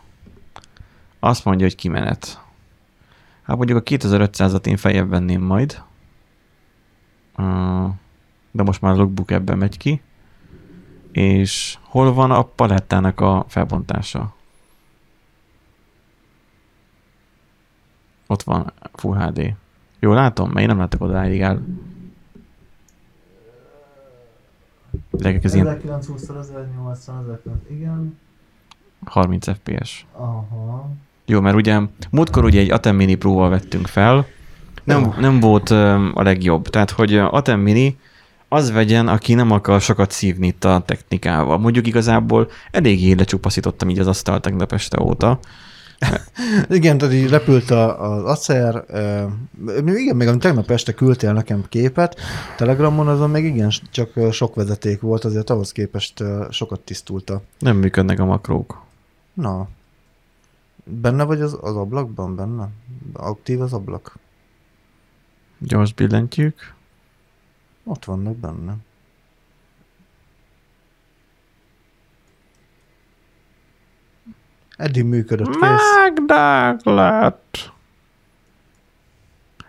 Azt 1.20 1.44
mondja, 1.44 1.66
hogy 1.66 1.74
kimenet. 1.74 2.40
Hát 3.42 3.56
mondjuk 3.56 3.78
a 3.78 3.82
2500-at 3.82 4.66
én 4.66 4.76
feljebb 4.76 5.08
venném 5.08 5.42
majd. 5.42 5.82
De 8.50 8.62
most 8.62 8.80
már 8.80 8.92
a 8.92 8.96
logbook 8.96 9.30
ebben 9.30 9.58
megy 9.58 9.76
ki. 9.76 10.00
És 11.12 11.78
hol 11.82 12.12
van 12.12 12.30
a 12.30 12.42
palettának 12.42 13.20
a 13.20 13.44
felbontása? 13.48 14.34
Ott 18.26 18.42
van 18.42 18.72
Full 18.92 19.16
HD. 19.16 19.54
Jól 20.00 20.14
látom? 20.14 20.48
Mert 20.48 20.60
én 20.60 20.66
nem 20.66 20.78
látok 20.78 21.00
odáig 21.00 21.40
el. 21.40 21.62
Gyerekek, 25.10 25.44
ez 25.44 25.54
ilyen 25.54 25.66
1920 25.66 26.28
1080 26.28 27.62
igen. 27.70 28.18
30 29.04 29.48
FPS. 29.48 30.06
Aha. 30.12 30.90
Jó, 31.26 31.40
mert 31.40 31.56
ugye 31.56 31.80
múltkor 32.10 32.44
ugye 32.44 32.60
egy 32.60 32.70
Atem 32.70 32.96
Mini 32.96 33.14
Pro-val 33.14 33.48
vettünk 33.48 33.86
fel, 33.86 34.26
nem, 34.84 35.00
Jó. 35.00 35.14
nem 35.18 35.40
volt 35.40 35.70
a 36.14 36.22
legjobb. 36.22 36.68
Tehát, 36.68 36.90
hogy 36.90 37.16
Atem 37.16 37.60
Mini 37.60 37.98
az 38.48 38.70
vegyen, 38.72 39.08
aki 39.08 39.34
nem 39.34 39.50
akar 39.50 39.80
sokat 39.80 40.10
szívni 40.10 40.46
itt 40.46 40.64
a 40.64 40.82
technikával. 40.86 41.58
Mondjuk 41.58 41.86
igazából 41.86 42.50
eléggé 42.70 43.12
lecsupaszítottam 43.12 43.88
így 43.90 43.98
az 43.98 44.06
asztalt 44.06 44.42
tegnap 44.42 44.72
este 44.72 45.00
óta. 45.00 45.38
Igen, 46.68 46.98
tehát 46.98 47.14
így 47.14 47.28
repült 47.28 47.70
a, 47.70 48.12
az 48.12 48.24
acer, 48.24 48.84
uh, 48.88 49.96
igen, 50.00 50.16
még 50.16 50.28
amit 50.28 50.40
tegnap 50.40 50.70
este 50.70 50.92
küldtél 50.92 51.32
nekem 51.32 51.64
képet, 51.68 52.16
Telegramon 52.56 53.08
azon 53.08 53.30
még 53.30 53.44
igen, 53.44 53.70
csak 53.90 54.32
sok 54.32 54.54
vezeték 54.54 55.00
volt, 55.00 55.24
azért 55.24 55.50
ahhoz 55.50 55.72
képest 55.72 56.24
sokat 56.50 56.80
tisztulta. 56.80 57.42
Nem 57.58 57.76
működnek 57.76 58.18
a 58.20 58.24
makrók. 58.24 58.82
Na, 59.34 59.68
benne 60.84 61.24
vagy 61.24 61.40
az, 61.40 61.58
az 61.60 61.76
ablakban, 61.76 62.36
benne? 62.36 62.68
Aktív 63.12 63.60
az 63.60 63.72
ablak? 63.72 64.18
Gyors 65.58 65.92
billentjük. 65.92 66.74
Ott 67.84 68.04
vannak 68.04 68.36
benne. 68.36 68.76
Eddig 74.82 75.04
működött, 75.04 75.50
kész. 75.50 75.60
Megdák 76.02 76.84
lett. 76.84 77.72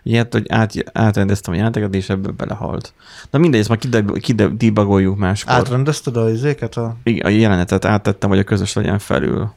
Ilyet, 0.02 0.32
hogy 0.32 0.46
át, 0.48 0.72
átrendeztem 0.92 1.54
a 1.54 1.56
játékot, 1.56 1.94
és 1.94 2.08
ebből 2.08 2.32
belehalt. 2.32 2.92
Na 3.30 3.38
mindegy, 3.38 3.60
ezt 3.60 3.68
majd 3.68 4.20
kidebugoljuk 4.20 5.18
máskor. 5.18 5.54
Átrendezted 5.54 6.16
a 6.16 6.30
izéket? 6.30 6.76
A... 6.76 6.96
Igen, 7.02 7.26
a 7.26 7.28
jelenetet 7.28 7.84
áttettem, 7.84 8.28
hogy 8.28 8.38
a 8.38 8.44
közös 8.44 8.72
legyen 8.72 8.98
felül. 8.98 9.52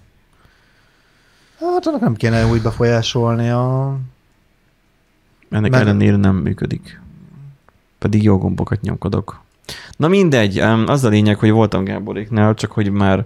Hát 1.60 1.88
annak 1.88 2.02
nem 2.02 2.16
kéne 2.16 2.46
úgy 2.46 2.62
befolyásolni 2.62 3.50
a... 3.50 3.98
Ennek 5.50 5.72
Meg- 5.72 5.82
ellenére 5.82 6.16
nem 6.16 6.36
működik. 6.36 7.02
Pedig 7.98 8.24
jó 8.24 8.38
gombokat 8.38 8.82
nyomkodok. 8.82 9.42
Na 9.96 10.08
mindegy, 10.08 10.58
az 10.86 11.04
a 11.04 11.10
lényeg, 11.10 11.38
hogy 11.38 11.52
voltam 11.52 11.84
Gáboréknál, 11.84 12.54
csak 12.54 12.72
hogy 12.72 12.92
már 12.92 13.26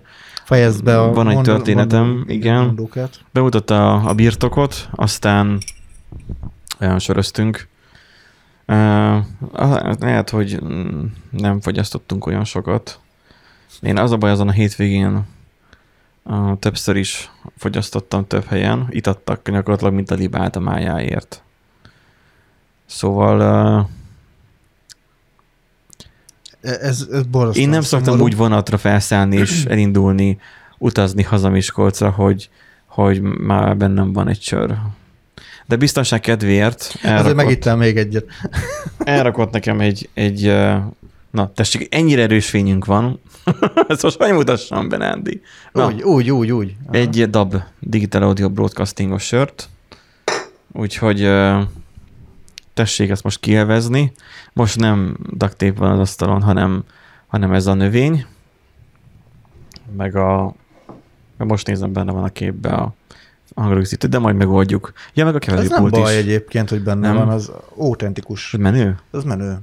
Fejezd 0.52 0.84
be 0.84 1.00
a... 1.00 1.14
Van 1.14 1.28
egy 1.28 1.34
mond- 1.34 1.46
történetem, 1.46 2.08
mond- 2.08 2.30
igen. 2.30 2.66
mondókát. 2.66 3.20
bemutatta 3.32 3.94
a 3.94 4.14
birtokot, 4.14 4.90
aztán 4.92 5.58
olyan 6.80 7.00
söröztünk. 7.00 7.68
Uh, 8.68 9.18
lehet, 10.00 10.30
hogy 10.30 10.60
nem 11.30 11.62
fogyasztottunk 11.62 12.26
olyan 12.26 12.44
sokat. 12.44 13.00
Én 13.82 13.98
az 13.98 14.12
a 14.12 14.18
baj 14.18 14.32
azon 14.32 14.48
a 14.48 14.52
hétvégén 14.52 15.26
uh, 16.24 16.60
többször 16.60 16.96
is 16.96 17.32
fogyasztottam 17.58 18.28
több 18.28 18.46
helyen. 18.46 18.88
Itt 18.90 19.08
adtak 19.08 19.50
gyakorlatilag, 19.50 19.94
mint 19.94 20.12
a 20.12 20.16
libát 20.16 20.56
a 20.56 20.60
májáért. 20.60 21.44
Szóval 22.86 23.40
uh, 23.80 23.88
Ez, 26.62 27.08
ez 27.12 27.24
borzasztó. 27.24 27.62
én 27.62 27.70
nem 27.70 27.82
szoktam 27.82 28.14
szomorú. 28.14 28.24
úgy 28.24 28.36
vonatra 28.36 28.78
felszállni 28.78 29.36
és 29.38 29.66
elindulni, 29.70 30.40
utazni 30.78 31.24
haza 31.24 31.50
Miskolcra, 31.50 32.10
hogy, 32.10 32.50
hogy 32.86 33.22
már 33.22 33.78
bennem 33.78 34.14
van 34.14 34.28
egy 34.28 34.42
sör. 34.42 34.76
De 35.66 35.76
biztonság 35.76 36.20
kedvéért 36.20 36.80
Azért 36.80 37.04
elrakott, 37.06 37.36
megittem 37.36 37.78
még 37.78 37.98
egyet. 37.98 38.26
elrakott 38.98 39.52
nekem 39.52 39.80
egy, 39.80 40.10
egy 40.14 40.54
na 41.32 41.52
tessék, 41.56 41.96
ennyire 41.96 42.22
erős 42.22 42.50
fényünk 42.50 42.86
van. 42.86 43.22
Ezt 43.88 44.04
most 44.04 44.24
hogy 44.24 44.34
mutassam 44.34 44.90
be, 44.90 44.98
Nándi? 44.98 45.42
Na, 45.72 45.86
Úgy, 45.88 46.02
úgy, 46.02 46.32
úgy, 46.32 46.52
úgy. 46.52 46.76
Egy 46.92 47.30
DAB 47.30 47.56
Digital 47.80 48.24
Audio 48.24 48.50
Broadcastingos 48.50 49.24
sört, 49.24 49.70
úgyhogy 50.72 51.30
tessék 52.74 53.10
ezt 53.10 53.24
most 53.24 53.40
kielvezni. 53.40 54.12
Most 54.54 54.80
nem 54.80 55.18
duct 55.30 55.64
van 55.76 55.92
az 55.92 56.00
asztalon, 56.00 56.42
hanem, 56.42 56.84
hanem 57.28 57.54
ez 57.54 57.68
a 57.68 57.74
növény, 57.74 58.26
meg 59.98 60.16
a 60.16 60.54
most 61.38 61.68
nézem, 61.68 61.94
benne 61.94 62.12
van 62.12 62.24
a 62.24 62.30
képbe 62.30 62.70
a 62.70 62.94
hangrögzítő, 63.56 64.08
de 64.08 64.20
majd 64.20 64.36
megoldjuk. 64.36 64.92
Ja, 65.14 65.26
meg 65.26 65.36
a 65.36 65.38
Ez 65.38 65.48
nem 65.48 65.56
keverőpult 65.56 65.92
baj 65.92 66.14
is. 66.14 66.20
egyébként, 66.20 66.70
hogy 66.70 66.82
benne 66.84 67.08
Nem. 67.08 67.16
van, 67.16 67.30
az 67.30 67.52
autentikus. 67.76 68.56
Menő? 68.60 68.98
Ez 69.14 69.24
menő. 69.24 69.58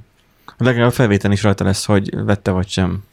Legalább 0.57 0.87
a 0.87 0.91
felvétel 0.91 1.31
is 1.31 1.43
rajta 1.43 1.63
lesz, 1.63 1.85
hogy 1.85 2.23
vette 2.23 2.51
vagy 2.51 2.67
sem. 2.67 3.03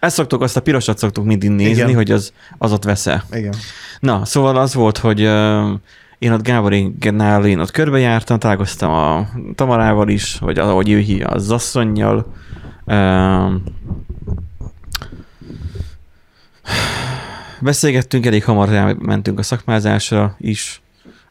Ezt 0.00 0.14
szoktuk, 0.14 0.42
azt 0.42 0.56
a 0.56 0.62
pirosat 0.62 0.98
szoktuk 0.98 1.24
mindig 1.24 1.50
nézni, 1.50 1.82
Igen. 1.82 1.94
Hogy 1.94 2.10
az, 2.10 2.32
az 2.58 2.72
ott 2.72 2.84
vesz-e. 2.84 3.24
Igen. 3.32 3.54
Na, 4.00 4.24
szóval 4.24 4.56
az 4.56 4.74
volt, 4.74 4.98
hogy 4.98 5.20
én 6.18 6.32
ott 6.32 6.42
Gáborénál, 6.42 7.46
én 7.46 7.58
ott 7.58 7.70
körbejártam, 7.70 8.38
találkoztam 8.38 8.90
a 8.90 9.28
Tamarával 9.54 10.08
is, 10.08 10.38
vagy 10.38 10.58
ahogy 10.58 10.90
ő 10.90 10.98
hívja, 10.98 11.28
az 11.28 11.50
asszonynal. 11.50 12.34
Uh, 12.84 13.52
beszélgettünk, 17.60 18.26
elég 18.26 18.44
hamar 18.44 18.96
mentünk 18.98 19.38
a 19.38 19.42
szakmázásra 19.42 20.36
is, 20.38 20.80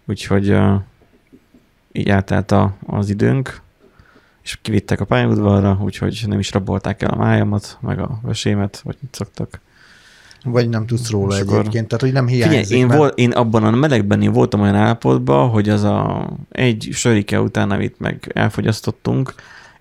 úgyhogy 0.05 0.49
uh, 0.49 0.73
így 1.91 2.09
átállt 2.09 2.55
az 2.85 3.09
időnk, 3.09 3.61
és 4.43 4.57
kivittek 4.61 4.99
a 4.99 5.05
pályaudvarra, 5.05 5.77
úgyhogy 5.81 6.23
nem 6.27 6.39
is 6.39 6.51
rabolták 6.51 7.01
el 7.01 7.09
a 7.09 7.15
májamat, 7.15 7.77
meg 7.81 7.99
a 7.99 8.19
vesémet, 8.21 8.81
vagy 8.83 8.97
mit 9.01 9.15
szoktak. 9.15 9.59
Vagy 10.45 10.69
nem 10.69 10.85
tudsz 10.85 11.09
róla 11.09 11.35
És 11.35 11.41
akkor- 11.41 11.59
egyébként, 11.59 11.87
tehát 11.87 12.03
hogy 12.03 12.13
nem 12.13 12.27
hiányzik. 12.27 12.59
Figyelj, 12.59 12.81
én, 12.81 12.87
mert- 12.87 12.99
vol, 12.99 13.07
én 13.07 13.31
abban 13.31 13.63
a 13.63 13.71
melegben 13.71 14.21
én 14.21 14.31
voltam 14.31 14.61
olyan 14.61 14.75
állapotban, 14.75 15.49
hogy 15.49 15.69
az 15.69 15.83
a 15.83 16.29
egy 16.51 16.89
sörike 16.91 17.41
után, 17.41 17.71
amit 17.71 17.99
meg 17.99 18.31
elfogyasztottunk, 18.33 19.33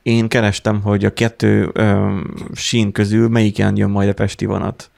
én 0.02 0.28
kerestem, 0.28 0.80
hogy 0.82 1.04
a 1.04 1.12
kettő 1.12 1.70
ö, 1.72 2.16
sín 2.54 2.92
közül 2.92 3.28
melyiken 3.28 3.76
jön 3.76 3.90
majd 3.90 4.08
a 4.08 4.12
Pesti 4.14 4.44
vonat. 4.44 4.90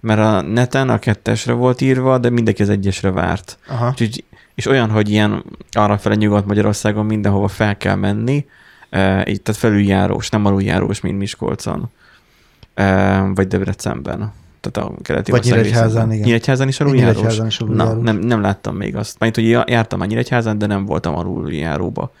Mert 0.00 0.20
a 0.20 0.40
neten 0.40 0.88
a 0.88 0.98
kettesre 0.98 1.52
volt 1.52 1.80
írva, 1.80 2.18
de 2.18 2.30
mindenki 2.30 2.62
az 2.62 2.68
egyesre 2.68 3.10
várt. 3.10 3.58
Aha. 3.68 3.88
Úgyhogy, 3.88 4.24
és 4.54 4.66
olyan, 4.66 4.90
hogy 4.90 5.08
ilyen 5.10 5.44
arrafele 5.72 6.14
Nyugat-Magyarországon 6.14 7.06
mindenhova 7.06 7.48
fel 7.48 7.76
kell 7.76 7.94
menni, 7.94 8.46
e, 8.90 9.24
így, 9.28 9.42
tehát 9.42 9.60
felüljárós, 9.60 10.28
nem 10.28 10.46
aluljárós, 10.46 11.00
mint 11.00 11.18
Miskolcon, 11.18 11.90
e, 12.74 13.18
vagy 13.34 13.46
Debrecenben. 13.48 14.32
Tehát 14.60 14.90
a 14.90 14.94
keleti 15.02 15.30
Vagy 15.30 15.44
Nyíregyházán, 15.44 15.84
részében. 15.84 16.12
igen. 16.12 16.24
Nyíregyházán 16.24 16.68
is 16.68 16.80
aluljárós? 16.80 17.14
Nyíregyházán 17.16 17.46
is 17.46 17.58
Na, 17.58 17.64
aluljárós. 17.64 18.02
nem, 18.04 18.16
nem 18.16 18.40
láttam 18.40 18.76
még 18.76 18.96
azt. 18.96 19.18
Mert 19.18 19.34
hogy 19.34 19.48
jártam 19.50 19.98
már 19.98 20.08
Nyíregyházán, 20.08 20.58
de 20.58 20.66
nem 20.66 20.84
voltam 20.84 21.14
aluljáróba. 21.16 22.12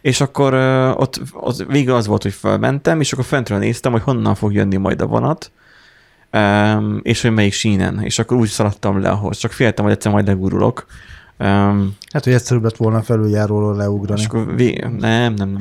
És 0.00 0.20
akkor 0.20 0.54
uh, 0.54 1.00
ott, 1.00 1.20
ott 1.32 1.64
végül 1.68 1.94
az 1.94 2.06
volt, 2.06 2.22
hogy 2.22 2.32
felmentem, 2.32 3.00
és 3.00 3.12
akkor 3.12 3.24
fentről 3.24 3.58
néztem, 3.58 3.92
hogy 3.92 4.02
honnan 4.02 4.34
fog 4.34 4.52
jönni 4.52 4.76
majd 4.76 5.02
a 5.02 5.06
vonat, 5.06 5.50
um, 6.32 7.00
és 7.02 7.22
hogy 7.22 7.30
melyik 7.32 7.52
sínen. 7.52 8.02
És 8.02 8.18
akkor 8.18 8.36
úgy 8.36 8.48
szaladtam 8.48 9.00
le 9.00 9.08
ahhoz. 9.08 9.36
Csak 9.38 9.52
féltem, 9.52 9.84
hogy 9.84 9.94
egyszer 9.94 10.12
majd 10.12 10.26
legurulok. 10.26 10.86
Um, 11.38 11.96
Hát, 12.12 12.24
hogy 12.24 12.32
egyszerűbb 12.32 12.62
lett 12.62 12.76
volna 12.76 13.02
felüljáróról 13.02 13.76
leugrani. 13.76 14.20
és 14.20 14.26
akkor 14.26 14.54
vég... 14.54 14.80
nem, 14.80 14.98
nem, 14.98 15.34
nem. 15.34 15.58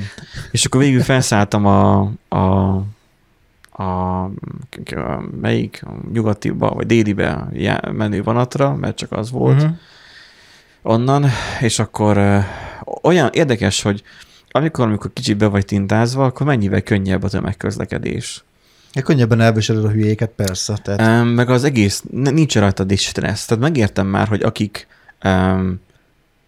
És 0.52 0.66
akkor 0.66 0.82
végül 0.82 1.02
felszálltam 1.02 1.66
a, 1.66 2.00
a, 2.30 2.82
a, 3.76 3.84
a 4.24 4.30
melyik 5.42 5.82
a 5.86 5.92
nyugatiba, 6.14 6.70
vagy 6.70 6.86
délibe 6.86 7.48
menő 7.92 8.24
vonatra, 8.24 8.76
mert 8.76 8.98
csak 8.98 9.12
az 9.12 9.32
volt 9.32 9.62
Mhm. 9.62 9.72
onnan, 10.82 11.26
és 11.62 11.80
akkor 11.80 12.18
ö, 12.18 12.38
olyan 13.02 13.30
érdekes, 13.34 13.82
hogy 13.82 14.04
amikor, 14.52 14.86
amikor 14.86 15.14
kicsit 15.14 15.38
be 15.38 15.48
vagy 15.48 15.66
tintázva, 15.66 16.26
akkor 16.26 16.46
mennyivel 16.46 16.82
könnyebb 16.82 17.24
a 17.24 17.30
tömegközlekedés. 17.30 18.44
Ja, 18.94 19.02
könnyebben 19.02 19.42
elviseled 19.42 19.86
a 19.86 19.90
hülyéket, 19.90 20.30
persze. 20.36 20.78
Tehát 20.84 21.22
Um, 21.22 21.28
meg 21.28 21.50
az 21.50 21.64
egész, 21.64 22.04
nincs 22.12 22.56
rajtad 22.58 22.92
is 22.92 23.02
stressz. 23.02 23.46
Tehát 23.46 23.64
megértem 23.64 24.08
már, 24.08 24.28
hogy 24.28 24.42
akik 24.42 24.88
um, 25.26 25.80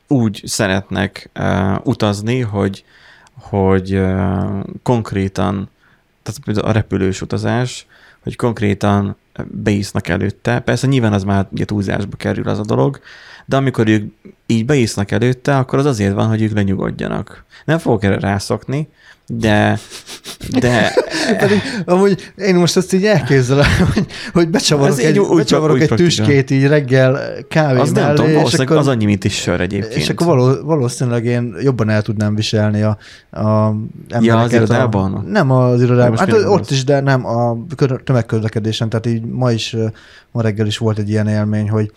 úgy 0.07 0.41
szeretnek 0.45 1.29
uh, 1.39 1.75
utazni, 1.87 2.39
hogy, 2.39 2.83
hogy 3.39 3.95
uh, 3.95 4.59
konkrétan, 4.83 5.69
tehát 6.25 6.41
például 6.43 6.67
a 6.67 6.71
repülős 6.71 7.21
utazás, 7.21 7.85
hogy 8.23 8.35
konkrétan 8.35 9.15
beisznak 9.43 10.07
előtte. 10.07 10.59
Persze 10.59 10.87
nyilván 10.87 11.13
az 11.13 11.23
már 11.23 11.47
ugye 11.51 11.65
túlzásba 11.65 12.17
kerül 12.17 12.49
az 12.49 12.59
a 12.59 12.65
dolog, 12.65 12.99
de 13.45 13.55
amikor 13.55 13.87
ők 13.87 14.13
így 14.47 14.65
beisznak 14.65 15.11
előtte, 15.11 15.57
akkor 15.57 15.79
az 15.79 15.85
azért 15.85 16.13
van, 16.13 16.27
hogy 16.27 16.41
ők 16.41 16.53
lenyugodjanak. 16.53 17.43
Nem 17.65 17.77
fogok 17.77 18.03
erre 18.03 18.19
rászokni, 18.19 18.87
de, 19.27 19.79
de 20.59 20.93
Pedig 21.39 21.61
amúgy 21.85 22.31
én 22.37 22.55
most 22.55 22.77
ezt 22.77 22.93
így 22.93 23.05
elképzelem, 23.05 23.69
hogy, 23.93 24.05
hogy 24.33 24.49
becsavarok 24.49 24.97
Ez 24.99 25.05
egy, 25.05 25.19
úgy- 25.19 25.37
becsavarok 25.37 25.75
úgy 25.75 25.81
egy 25.81 25.89
tüskét 25.89 26.51
így 26.51 26.67
reggel 26.67 27.19
kávé 27.49 27.79
az 27.79 27.91
nem 27.91 28.03
mellé, 28.03 28.15
tudom, 28.15 28.45
és 28.45 28.53
akkor, 28.53 28.77
az 28.77 28.87
annyi, 28.87 29.05
mint 29.05 29.23
is 29.23 29.33
sör 29.35 29.61
egyébként. 29.61 29.93
és 29.95 30.09
akkor 30.09 30.27
való, 30.27 30.63
valószínűleg 30.63 31.25
én 31.25 31.55
jobban 31.61 31.89
el 31.89 32.01
tudnám 32.01 32.35
viselni 32.35 32.81
a, 32.81 32.97
a 33.31 33.73
embereket. 34.09 34.51
irodában? 34.51 35.13
A, 35.13 35.21
nem 35.21 35.51
az 35.51 35.81
irodában, 35.81 36.17
hát 36.17 36.33
ott 36.33 36.69
is, 36.71 36.83
de 36.83 36.99
nem 36.99 37.25
a 37.25 37.57
kö- 37.75 38.03
tömegközlekedésen, 38.03 38.89
tehát 38.89 39.05
így 39.05 39.21
ma 39.25 39.51
is, 39.51 39.75
ma 40.31 40.41
reggel 40.41 40.67
is 40.67 40.77
volt 40.77 40.97
egy 40.97 41.09
ilyen 41.09 41.27
élmény, 41.27 41.69
hogy 41.69 41.91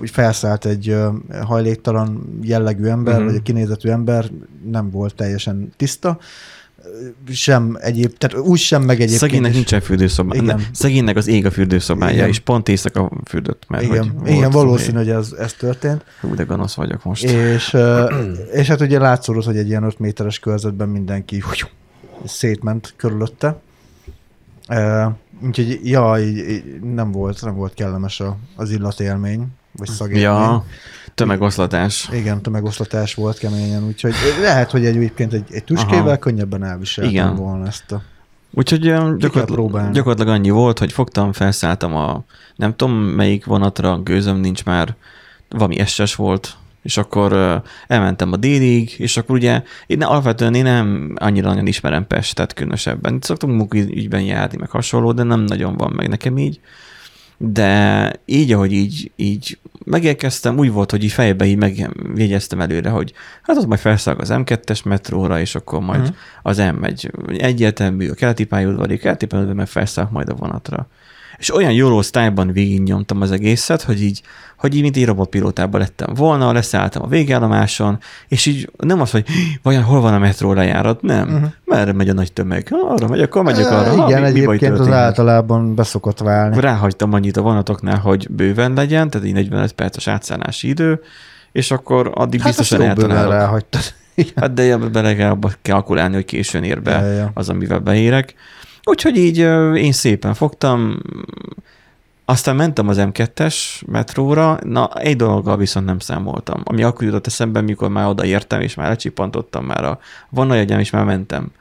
úgy 0.00 0.10
felszállt 0.10 0.64
egy 0.64 0.96
hajléktalan 1.42 2.38
jellegű 2.42 2.84
ember, 2.84 3.12
uh-huh. 3.12 3.28
vagy 3.28 3.36
egy 3.36 3.42
kinézetű 3.42 3.88
ember, 3.88 4.30
nem 4.70 4.90
volt 4.90 5.14
teljesen 5.14 5.72
tiszta, 5.76 6.18
sem 7.32 7.76
egyéb, 7.80 8.16
tehát 8.18 8.46
úgy 8.46 8.58
sem, 8.58 8.82
meg 8.82 8.96
egyébként 8.96 9.20
Szegénynek 9.20 9.50
is. 9.50 9.56
nincsen 9.56 9.80
fürdőszobája. 9.80 10.42
Igen. 10.42 10.56
Ne, 10.56 10.62
Szegénynek 10.72 11.16
az 11.16 11.26
ég 11.26 11.46
a 11.46 11.50
fürdőszobája, 11.50 12.14
Igen. 12.14 12.28
és 12.28 12.38
pont 12.38 12.68
éjszaka 12.68 13.10
fürdött, 13.24 13.62
mert 13.68 13.82
Igen, 13.82 14.14
hogy 14.18 14.30
igen 14.30 14.50
valószínű, 14.50 14.96
hogy 14.96 15.08
ez, 15.08 15.32
ez 15.38 15.52
történt. 15.52 16.04
Hú, 16.20 16.34
de 16.34 16.42
gonosz 16.42 16.74
vagyok 16.74 17.04
most. 17.04 17.24
És, 17.24 17.76
és 18.60 18.66
hát 18.66 18.80
ugye 18.80 18.98
látszódott, 18.98 19.44
hogy 19.44 19.56
egy 19.56 19.68
ilyen 19.68 19.82
5 19.82 19.98
méteres 19.98 20.38
körzetben 20.38 20.88
mindenki 20.88 21.42
szétment 22.24 22.94
körülötte. 22.96 23.60
Úgyhogy 25.42 25.80
ja, 25.82 26.16
így, 26.18 26.36
így 26.36 26.80
nem 26.80 27.12
volt, 27.12 27.42
nem 27.42 27.54
volt 27.54 27.74
kellemes 27.74 28.20
a, 28.20 28.36
az 28.56 28.70
illatélmény, 28.70 29.46
vagy 29.72 29.88
szagélmény. 29.88 30.22
ja, 30.22 30.64
tömegoszlatás. 31.14 32.08
Igen, 32.12 32.42
tömegoszlatás 32.42 33.14
volt 33.14 33.38
keményen, 33.38 33.84
úgyhogy 33.84 34.14
lehet, 34.40 34.70
hogy 34.70 34.84
egyébként 34.86 35.32
egy, 35.32 35.46
egy 35.50 35.64
tüskével 35.64 36.06
Aha. 36.06 36.18
könnyebben 36.18 36.64
elviseltem 36.64 37.12
Igen. 37.12 37.34
volna 37.34 37.66
ezt 37.66 37.92
a... 37.92 38.02
Úgyhogy 38.50 38.94
próbálni. 39.44 39.92
gyakorlatilag, 39.92 40.34
annyi 40.34 40.50
volt, 40.50 40.78
hogy 40.78 40.92
fogtam, 40.92 41.32
felszálltam 41.32 41.94
a 41.96 42.24
nem 42.56 42.76
tudom 42.76 42.94
melyik 42.94 43.44
vonatra, 43.44 43.98
gőzöm 43.98 44.36
nincs 44.36 44.64
már, 44.64 44.94
valami 45.48 45.84
SS 45.86 46.14
volt, 46.14 46.56
és 46.86 46.96
akkor 46.96 47.62
elmentem 47.86 48.32
a 48.32 48.36
délig, 48.36 48.94
és 48.98 49.16
akkor 49.16 49.36
ugye 49.36 49.62
én 49.86 50.02
alapvetően 50.02 50.54
én 50.54 50.62
nem 50.62 51.14
annyira 51.16 51.48
nagyon 51.48 51.66
ismerem 51.66 52.06
Pestet 52.06 52.52
különösebben. 52.52 53.18
Szoktunk 53.20 53.56
munkaügyben 53.56 54.20
járni, 54.20 54.56
meg 54.56 54.70
hasonló, 54.70 55.12
de 55.12 55.22
nem 55.22 55.40
nagyon 55.40 55.76
van 55.76 55.92
meg 55.96 56.08
nekem 56.08 56.38
így. 56.38 56.60
De 57.38 58.12
így, 58.24 58.52
ahogy 58.52 58.72
így, 58.72 59.10
így 59.16 59.58
megérkeztem, 59.84 60.58
úgy 60.58 60.70
volt, 60.70 60.90
hogy 60.90 61.04
így 61.04 61.12
fejbe 61.12 61.44
így 61.44 61.56
megjegyeztem 61.56 62.60
előre, 62.60 62.90
hogy 62.90 63.12
hát 63.42 63.56
az 63.56 63.64
majd 63.64 63.80
felszállok 63.80 64.20
az 64.20 64.30
M2-es 64.32 64.84
metróra, 64.84 65.40
és 65.40 65.54
akkor 65.54 65.80
majd 65.80 66.00
uh-huh. 66.00 66.16
az 66.42 66.58
M1 66.60 67.40
egyértelmű, 67.40 68.08
a 68.08 68.14
keleti 68.14 68.44
pályaudvari, 68.44 68.98
keleti 68.98 69.26
pályaudvari, 69.26 69.58
meg 69.58 69.68
felszállok 69.68 70.10
majd 70.10 70.28
a 70.28 70.34
vonatra. 70.34 70.88
És 71.38 71.54
olyan 71.54 71.72
jó 71.72 72.02
sztájban 72.02 72.52
végignyomtam 72.52 73.20
az 73.20 73.30
egészet, 73.30 73.82
hogy 73.82 74.02
így, 74.02 74.22
hogy 74.58 74.74
így 74.74 74.82
mint 74.82 74.96
egy 74.96 75.04
robotpilótában 75.06 75.80
lettem 75.80 76.14
volna, 76.14 76.52
leszálltam 76.52 77.02
a 77.02 77.06
végállomáson, 77.06 77.98
és 78.28 78.46
így 78.46 78.70
nem 78.76 79.00
az, 79.00 79.10
hogy 79.10 79.26
"Hí, 79.28 79.58
vajon 79.62 79.82
hol 79.82 80.00
van 80.00 80.14
a 80.14 80.18
metró 80.18 80.52
lejárat, 80.52 81.02
nem. 81.02 81.26
Mhm. 81.26 81.34
Uh-huh. 81.34 81.50
Merre 81.64 81.92
megy 81.92 82.08
a 82.08 82.12
nagy 82.12 82.32
tömeg? 82.32 82.68
Ha, 82.70 82.76
arra 82.94 83.08
megy, 83.08 83.20
akkor 83.20 83.42
megyek 83.42 83.70
arra. 83.70 84.00
Ha, 84.02 84.08
Igen, 84.08 84.22
mi- 84.22 84.30
mi 84.32 84.40
egyébként 84.40 84.72
az 84.72 84.78
történhet? 84.78 85.04
általában 85.04 85.74
beszokott 85.74 86.18
válni. 86.18 86.60
Ráhagytam 86.60 87.12
annyit 87.12 87.36
a 87.36 87.40
vonatoknál, 87.42 87.98
hogy 87.98 88.26
bőven 88.30 88.72
legyen, 88.72 89.10
tehát 89.10 89.26
így 89.26 89.32
45 89.32 89.72
perces 89.72 90.06
átszállási 90.08 90.68
idő, 90.68 91.00
és 91.52 91.70
akkor 91.70 92.10
addig 92.14 92.40
Hát 92.40 92.48
biztosan 92.48 92.82
eltalálok. 92.82 93.32
ráhagytad. 93.32 93.80
Igen. 94.14 94.32
Hát 94.36 94.52
de 94.90 95.00
legalább 95.00 95.56
kalkulálni, 95.62 96.14
hogy 96.14 96.24
későn 96.24 96.62
ér 96.62 96.82
be 96.82 96.90
Ja, 97.00 97.06
ja. 97.12 97.30
az, 97.34 97.48
amivel 97.48 97.78
beérek. 97.78 98.34
Úgyhogy 98.88 99.16
így 99.16 99.38
én 99.76 99.92
szépen 99.92 100.34
fogtam, 100.34 101.02
aztán 102.24 102.56
mentem 102.56 102.88
az 102.88 102.96
M2-es 103.00 103.86
metróra, 103.86 104.58
na 104.62 104.90
egy 104.94 105.16
dologgal 105.16 105.56
viszont 105.56 105.86
nem 105.86 105.98
számoltam, 105.98 106.60
ami 106.64 106.82
akkor 106.82 107.04
jutott 107.04 107.26
eszembe, 107.26 107.60
mikor 107.60 107.88
már 107.88 108.06
odaértem, 108.06 108.60
és 108.60 108.74
már 108.74 108.88
lecsipantottam 108.88 109.64
már 109.64 109.84
a 109.84 109.98
vonaljagyám, 110.28 110.78
és 110.78 110.90
már 110.90 111.04
mentem. 111.04 111.52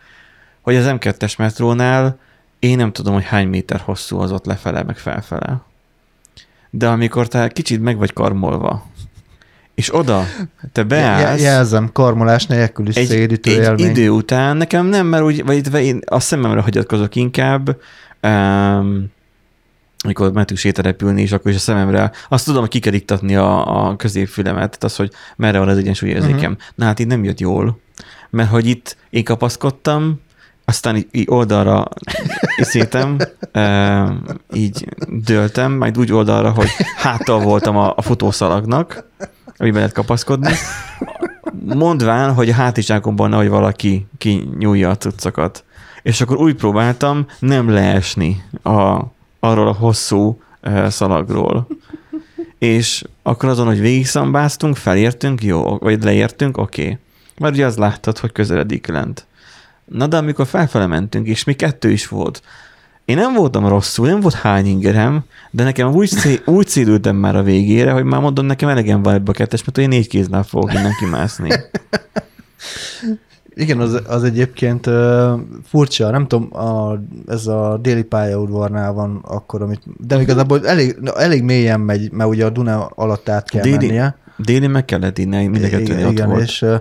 Hogy 0.61 0.75
az 0.75 0.85
M2-es 0.87 1.37
metrónál 1.37 2.19
én 2.59 2.77
nem 2.77 2.91
tudom, 2.91 3.13
hogy 3.13 3.25
hány 3.25 3.47
méter 3.47 3.79
hosszú 3.79 4.19
az 4.19 4.31
ott 4.31 4.45
lefele, 4.45 4.83
meg 4.83 4.97
felfele. 4.97 5.61
De 6.69 6.87
amikor 6.87 7.27
te 7.27 7.47
kicsit 7.47 7.81
meg 7.81 7.97
vagy 7.97 8.13
karmolva, 8.13 8.85
és 9.75 9.95
oda 9.95 10.25
te 10.71 10.83
beállsz, 10.83 11.41
Jelzem, 11.41 11.91
karmolás 11.91 12.45
nélkül 12.45 12.87
is 12.87 12.95
egy, 12.95 13.07
szédítő 13.07 13.51
egy 13.51 13.57
élmény. 13.57 13.89
idő 13.89 14.09
után, 14.09 14.57
nekem 14.57 14.85
nem, 14.85 15.07
mert 15.07 15.23
úgy, 15.23 15.45
vagy 15.45 15.83
én 15.83 16.01
a 16.05 16.19
szememre 16.19 16.61
hagyatkozok 16.61 17.15
inkább, 17.15 17.77
um, 18.23 19.13
amikor 20.03 20.31
mentünk 20.31 20.59
sétarepülni, 20.59 21.21
és 21.21 21.31
akkor 21.31 21.51
is 21.51 21.57
a 21.57 21.59
szememre, 21.59 22.11
azt 22.29 22.45
tudom, 22.45 22.61
hogy 22.61 22.69
ki 22.69 22.79
kell 22.79 22.93
iktatni 22.93 23.35
a, 23.35 23.87
a 23.87 23.95
középfülemet, 23.95 24.57
tehát 24.57 24.83
az, 24.83 24.95
hogy 24.95 25.11
merre 25.35 25.59
van 25.59 25.67
az 25.67 25.77
egyensúlyérzékem. 25.77 26.51
Uh-huh. 26.51 26.67
Na 26.75 26.85
hát 26.85 26.99
így 26.99 27.07
nem 27.07 27.23
jött 27.23 27.39
jól, 27.39 27.79
mert 28.29 28.49
hogy 28.49 28.65
itt 28.65 28.97
én 29.09 29.23
kapaszkodtam, 29.23 30.21
aztán 30.65 30.95
így, 30.99 31.07
így 31.11 31.27
oldalra 31.29 31.87
iszétem, 32.57 33.17
e, 33.51 34.13
így 34.53 34.87
döltem, 35.07 35.71
majd 35.71 35.97
úgy 35.97 36.13
oldalra, 36.13 36.49
hogy 36.49 36.69
háttal 36.97 37.39
voltam 37.39 37.77
a, 37.77 37.93
a 37.95 38.01
futószalagnak, 38.01 39.09
amiben 39.57 39.79
lehet 39.79 39.93
kapaszkodni, 39.93 40.53
mondván, 41.83 42.33
hogy 42.33 42.49
a 42.49 42.53
hátizsákomban 42.53 43.29
nehogy 43.29 43.49
valaki 43.49 44.07
kinyúlja 44.17 44.89
a 44.89 44.97
cuccokat. 44.97 45.63
És 46.03 46.21
akkor 46.21 46.37
úgy 46.37 46.55
próbáltam 46.55 47.25
nem 47.39 47.69
leesni 47.69 48.43
a, 48.63 49.01
arról 49.39 49.67
a 49.67 49.73
hosszú 49.73 50.41
szalagról. 50.87 51.67
És 52.59 53.03
akkor 53.23 53.49
azon, 53.49 53.65
hogy 53.65 53.79
végigszambáztunk, 53.79 54.75
felértünk, 54.75 55.43
jó, 55.43 55.77
vagy 55.77 56.03
leértünk, 56.03 56.57
oké. 56.57 56.81
Okay. 56.81 56.97
Mert 57.39 57.53
ugye 57.53 57.65
az 57.65 57.77
láttad, 57.77 58.17
hogy 58.17 58.31
közeledik 58.31 58.87
lent. 58.87 59.25
Na 59.85 60.07
de 60.07 60.17
amikor 60.17 60.47
felfele 60.47 60.85
mentünk, 60.85 61.27
és 61.27 61.43
még 61.43 61.55
kettő 61.55 61.91
is 61.91 62.07
volt, 62.07 62.41
én 63.05 63.15
nem 63.15 63.33
voltam 63.33 63.67
rosszul, 63.67 64.07
nem 64.07 64.19
volt 64.19 64.33
hány 64.33 64.65
ingerem, 64.65 65.23
de 65.51 65.63
nekem 65.63 65.93
úgy, 65.93 66.07
szé- 66.07 66.47
úgy 66.47 66.67
szédültem 66.67 67.15
már 67.15 67.35
a 67.35 67.43
végére, 67.43 67.91
hogy 67.91 68.03
már 68.03 68.21
mondom, 68.21 68.45
nekem 68.45 68.69
elegem 68.69 69.01
van 69.01 69.13
ebbe 69.13 69.31
a 69.31 69.33
kettes, 69.33 69.63
mert 69.63 69.77
én 69.77 69.87
négy 69.87 70.07
kézzel 70.07 70.43
fogok 70.43 70.73
innen 70.73 70.95
kimászni. 70.99 71.49
Igen, 73.57 73.79
az, 73.79 74.01
az 74.07 74.23
egyébként 74.23 74.87
uh, 74.87 75.39
furcsa, 75.63 76.09
nem 76.09 76.27
tudom, 76.27 76.57
a, 76.57 76.99
ez 77.27 77.47
a 77.47 77.77
déli 77.81 78.03
pályaudvarnál 78.03 78.93
van 78.93 79.21
akkor, 79.23 79.61
amit, 79.61 79.81
de 79.97 80.21
igazából 80.21 80.67
elég, 80.67 80.97
elég 81.15 81.43
mélyen 81.43 81.79
megy, 81.79 82.11
mert 82.11 82.29
ugye 82.29 82.45
a 82.45 82.49
Duna 82.49 82.85
alatt 82.85 83.29
át 83.29 83.49
kell 83.49 83.61
Déli- 83.61 83.87
mennie. 83.87 84.17
Déli 84.37 84.67
meg 84.67 84.85
kellett 84.85 85.17
inni, 85.17 85.47
mind 85.47 85.63
a 85.63 85.67
igen, 85.67 86.05
ott 86.05 86.11
igen 86.11 86.29
volt. 86.29 86.41
és 86.41 86.61
uh, 86.61 86.75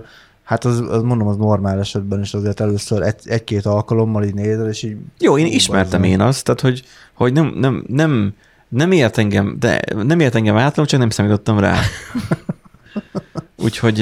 hát 0.45 0.65
az, 0.65 0.79
az, 0.79 1.01
mondom, 1.01 1.27
az 1.27 1.37
normál 1.37 1.79
esetben 1.79 2.21
is 2.21 2.33
azért 2.33 2.59
először 2.59 3.01
egy, 3.01 3.19
egy-két 3.23 3.65
alkalommal 3.65 4.23
így 4.23 4.33
nézel, 4.33 4.69
és 4.69 4.83
így... 4.83 4.97
Jó, 5.19 5.37
én 5.37 5.45
ismertem 5.45 6.03
én 6.03 6.21
azt, 6.21 6.43
tehát 6.45 6.61
hogy, 6.61 6.83
hogy 7.13 7.33
nem, 7.33 7.53
nem, 7.55 7.83
nem, 7.87 8.33
nem 8.67 8.91
ért 8.91 9.17
engem, 9.17 9.55
de 9.59 9.81
nem 10.03 10.19
ért 10.19 10.35
engem 10.35 10.57
átlag, 10.57 10.85
csak 10.85 10.99
nem 10.99 11.09
számítottam 11.09 11.59
rá. 11.59 11.79
Úgyhogy 13.63 14.01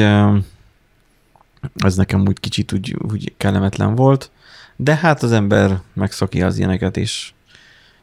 az 1.75 1.95
nekem 1.95 2.21
úgy 2.27 2.39
kicsit 2.39 2.73
úgy, 2.73 2.97
úgy 3.11 3.33
kellemetlen 3.37 3.95
volt, 3.95 4.31
de 4.75 4.95
hát 4.95 5.23
az 5.23 5.31
ember 5.31 5.79
megszokja 5.93 6.45
az 6.45 6.57
ilyeneket, 6.57 6.97
és 6.97 7.31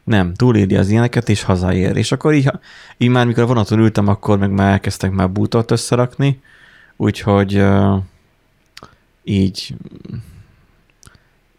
nem, 0.03 0.33
túléli 0.33 0.75
az 0.75 0.89
ilyeneket, 0.89 1.29
és 1.29 1.43
hazaér. 1.43 1.95
És 1.95 2.11
akkor 2.11 2.33
így, 2.33 2.51
így 2.97 3.09
már 3.09 3.25
mikor 3.25 3.47
vonaton 3.47 3.79
ültem, 3.79 4.07
akkor 4.07 4.37
meg 4.37 4.51
már 4.51 4.71
elkezdtek 4.71 5.11
már 5.11 5.31
bútot 5.31 5.71
összerakni, 5.71 6.41
úgyhogy 6.97 7.63
így 9.23 9.75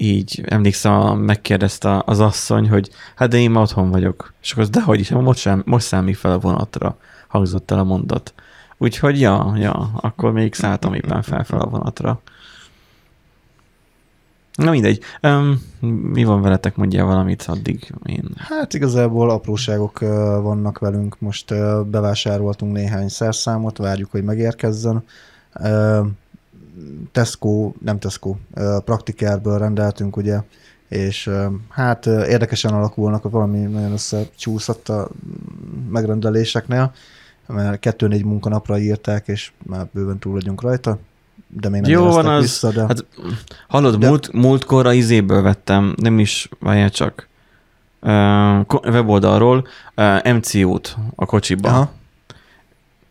így 0.02 0.42
emlékszem, 0.46 1.18
megkérdezte 1.18 2.02
az 2.04 2.20
asszony, 2.20 2.68
hogy 2.68 2.90
hát 3.14 3.28
de 3.28 3.38
én 3.38 3.50
már 3.50 3.62
otthon 3.62 3.90
vagyok. 3.90 4.32
És 4.42 4.50
akkor 4.50 4.62
az, 4.62 4.70
dehogy 4.70 5.00
is, 5.00 5.10
most, 5.10 5.38
sem, 5.38 5.62
most 5.66 5.86
számít 5.86 6.16
fel 6.16 6.32
a 6.32 6.38
vonatra, 6.38 6.96
hangzott 7.28 7.70
el 7.70 7.78
a 7.78 7.84
mondat. 7.84 8.34
Úgyhogy 8.78 9.20
ja, 9.20 9.52
ja, 9.56 9.90
akkor 10.00 10.32
még 10.32 10.54
szálltam 10.54 10.94
éppen 10.94 11.22
fel, 11.22 11.44
fel 11.44 11.60
a 11.60 11.66
vonatra. 11.66 12.20
Na 14.54 14.70
mindegy. 14.70 15.00
Um, 15.22 15.62
mi 16.12 16.24
van 16.24 16.42
veletek, 16.42 16.76
mondja 16.76 17.04
valamit 17.04 17.42
addig 17.42 17.92
én. 18.04 18.28
Hát 18.36 18.74
igazából 18.74 19.30
apróságok 19.30 20.00
uh, 20.00 20.08
vannak 20.42 20.78
velünk, 20.78 21.20
most 21.20 21.50
uh, 21.50 21.80
bevásároltunk 21.84 22.72
néhány 22.72 23.08
szerszámot, 23.08 23.76
várjuk, 23.76 24.10
hogy 24.10 24.24
megérkezzen. 24.24 25.04
Uh, 25.60 26.06
Tesco, 27.12 27.72
nem 27.84 27.98
Tesco, 27.98 28.36
Praktikárből 28.84 29.58
rendeltünk, 29.58 30.16
ugye, 30.16 30.40
és 30.88 31.30
hát 31.68 32.06
érdekesen 32.06 32.72
alakulnak, 32.72 33.30
valami 33.30 33.58
nagyon 33.58 33.92
összecsúszott 33.92 34.88
a 34.88 35.08
megrendeléseknél, 35.90 36.92
mert 37.46 37.78
kettő-négy 37.78 38.24
munkanapra 38.24 38.78
írták, 38.78 39.28
és 39.28 39.52
már 39.62 39.86
bőven 39.92 40.18
túl 40.18 40.32
vagyunk 40.32 40.62
rajta, 40.62 40.98
de 41.48 41.68
még 41.68 41.80
nem 41.80 41.90
Jó 41.90 42.04
van 42.04 42.26
az. 42.26 42.42
vissza, 42.42 42.70
de... 42.70 42.80
Hát, 42.80 43.04
hallod, 43.68 43.96
De- 43.96 44.08
múlt, 44.08 44.32
múltkor 44.32 44.86
a 44.86 44.92
izéből 44.92 45.42
vettem, 45.42 45.94
nem 45.96 46.18
is, 46.18 46.48
várjál 46.60 46.90
csak, 46.90 47.28
uh, 48.00 48.90
weboldalról 48.92 49.66
uh, 49.96 50.32
MCU-t 50.32 50.96
a 51.14 51.26
kocsiba. 51.26 51.68
Aha. 51.68 51.90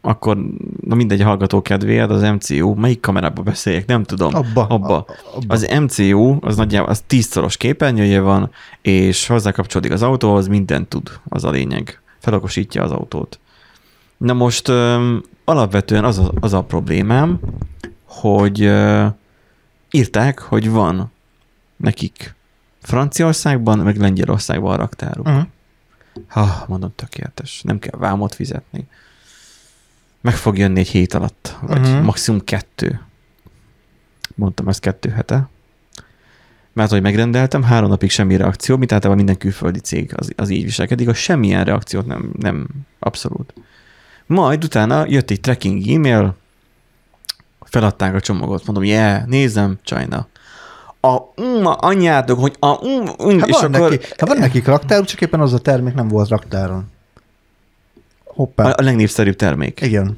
Akkor, 0.02 0.38
na 0.82 0.96
mindegy, 0.96 1.22
hallgató 1.22 1.62
kedvéért, 1.62 2.10
az 2.10 2.22
MCU, 2.22 2.74
melyik 2.74 3.00
kamerába 3.00 3.42
beszéljek, 3.42 3.86
nem 3.86 4.04
tudom. 4.04 4.36
Abba, 4.36 4.66
abba. 4.66 4.96
abba. 4.96 5.06
Az 5.48 5.68
MCU, 5.82 6.38
az 6.42 6.56
nagyjából 6.56 6.90
az 6.90 7.04
tízszoros 7.08 7.58
képernyője 7.58 8.20
van, 8.20 8.52
és 8.82 9.28
hozzákapcsolódik 9.28 9.92
az 9.92 10.02
autóhoz, 10.02 10.48
mindent 10.48 10.88
tud, 10.88 11.20
az 11.30 11.44
a 11.44 11.50
lényeg. 11.50 12.02
Felokosítja 12.20 12.84
az 12.84 12.92
autót. 12.92 13.40
Na 14.18 14.34
most 14.34 14.68
ö, 14.68 15.16
alapvetően 15.46 16.04
az 16.04 16.18
a, 16.20 16.32
az 16.40 16.54
a 16.54 16.64
problémám, 16.64 17.40
hogy 18.06 18.62
ö, 18.62 19.06
írták, 19.92 20.40
hogy 20.40 20.70
van 20.70 21.12
nekik 21.76 22.36
Franciaországban, 22.82 23.80
meg 23.80 23.98
Lengyelországban 23.98 24.74
a 24.74 24.76
raktáruk. 24.76 25.28
Uh-huh. 25.28 25.44
Ha, 26.28 26.66
mondom, 26.68 26.92
tökéletes. 26.96 27.62
Nem 27.62 27.80
kell 27.80 28.00
vámot 28.00 28.36
fizetni. 28.36 28.88
Meg 30.22 30.34
fog 30.34 30.58
jönni 30.58 30.80
egy 30.80 30.88
hét 30.88 31.14
alatt, 31.14 31.58
vagy 31.62 31.80
uh-huh. 31.80 32.04
maximum 32.04 32.44
kettő. 32.44 33.02
Mondtam 34.36 34.68
ezt 34.68 34.80
kettő 34.80 35.10
hete. 35.10 35.50
Mert 36.74 36.92
hogy 36.92 37.02
megrendeltem, 37.02 37.64
három 37.64 37.90
napig 37.90 38.10
semmi 38.10 38.38
reakció, 38.38 38.78
mint 38.78 38.92
általában 38.92 39.18
minden 39.24 39.42
külföldi 39.42 39.80
cég 39.80 40.14
az, 40.16 40.32
az 40.36 40.50
így 40.50 40.64
viselkedik, 40.64 41.08
a 41.08 41.14
semmilyen 41.14 41.64
reakciót 41.64 42.06
nem, 42.06 42.32
nem 42.40 42.68
abszolút. 43.00 43.54
Majd 44.26 44.64
utána 44.64 45.06
jött 45.08 45.30
egy 45.30 45.42
tracking 45.42 45.90
e-mail, 45.90 46.36
feladták 47.62 48.16
a 48.16 48.20
csomagot, 48.20 48.66
mondom, 48.66 48.84
yeah, 48.84 49.26
nézem, 49.26 49.80
China. 49.84 50.28
A 51.02 51.18
um, 51.42 51.66
anyjátok, 51.66 52.40
hogy 52.40 52.56
a 52.60 52.86
um, 52.86 53.10
um, 53.18 53.40
Hát, 53.40 53.48
és 53.48 53.60
van 53.60 53.74
akkor 53.74 53.90
neki, 53.90 54.06
hát 54.18 54.28
van 54.28 54.38
nekik 54.38 54.66
raktáruk, 54.66 55.06
csak 55.06 55.22
éppen 55.22 55.40
az 55.40 55.54
a 55.54 55.60
termék 55.60 55.94
nem 55.94 56.08
volt 56.08 56.30
raktáron. 56.30 56.90
Hoppá. 58.36 58.64
a, 58.64 58.74
a 58.78 58.84
legnépszerűbb 58.84 59.36
termék. 59.36 59.82
Igen. 59.82 60.18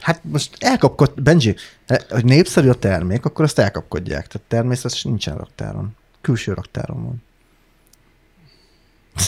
Hát 0.00 0.20
most 0.22 0.56
elkapkod, 0.60 1.22
Benji, 1.22 1.54
hogy 2.08 2.24
népszerű 2.24 2.68
a 2.68 2.74
termék, 2.74 3.24
akkor 3.24 3.44
azt 3.44 3.58
elkapkodják. 3.58 4.26
Tehát 4.26 4.48
természetesen 4.48 5.10
nincsen 5.10 5.36
raktáron. 5.36 5.96
Külső 6.20 6.52
raktáron 6.52 7.02
van. 7.02 7.22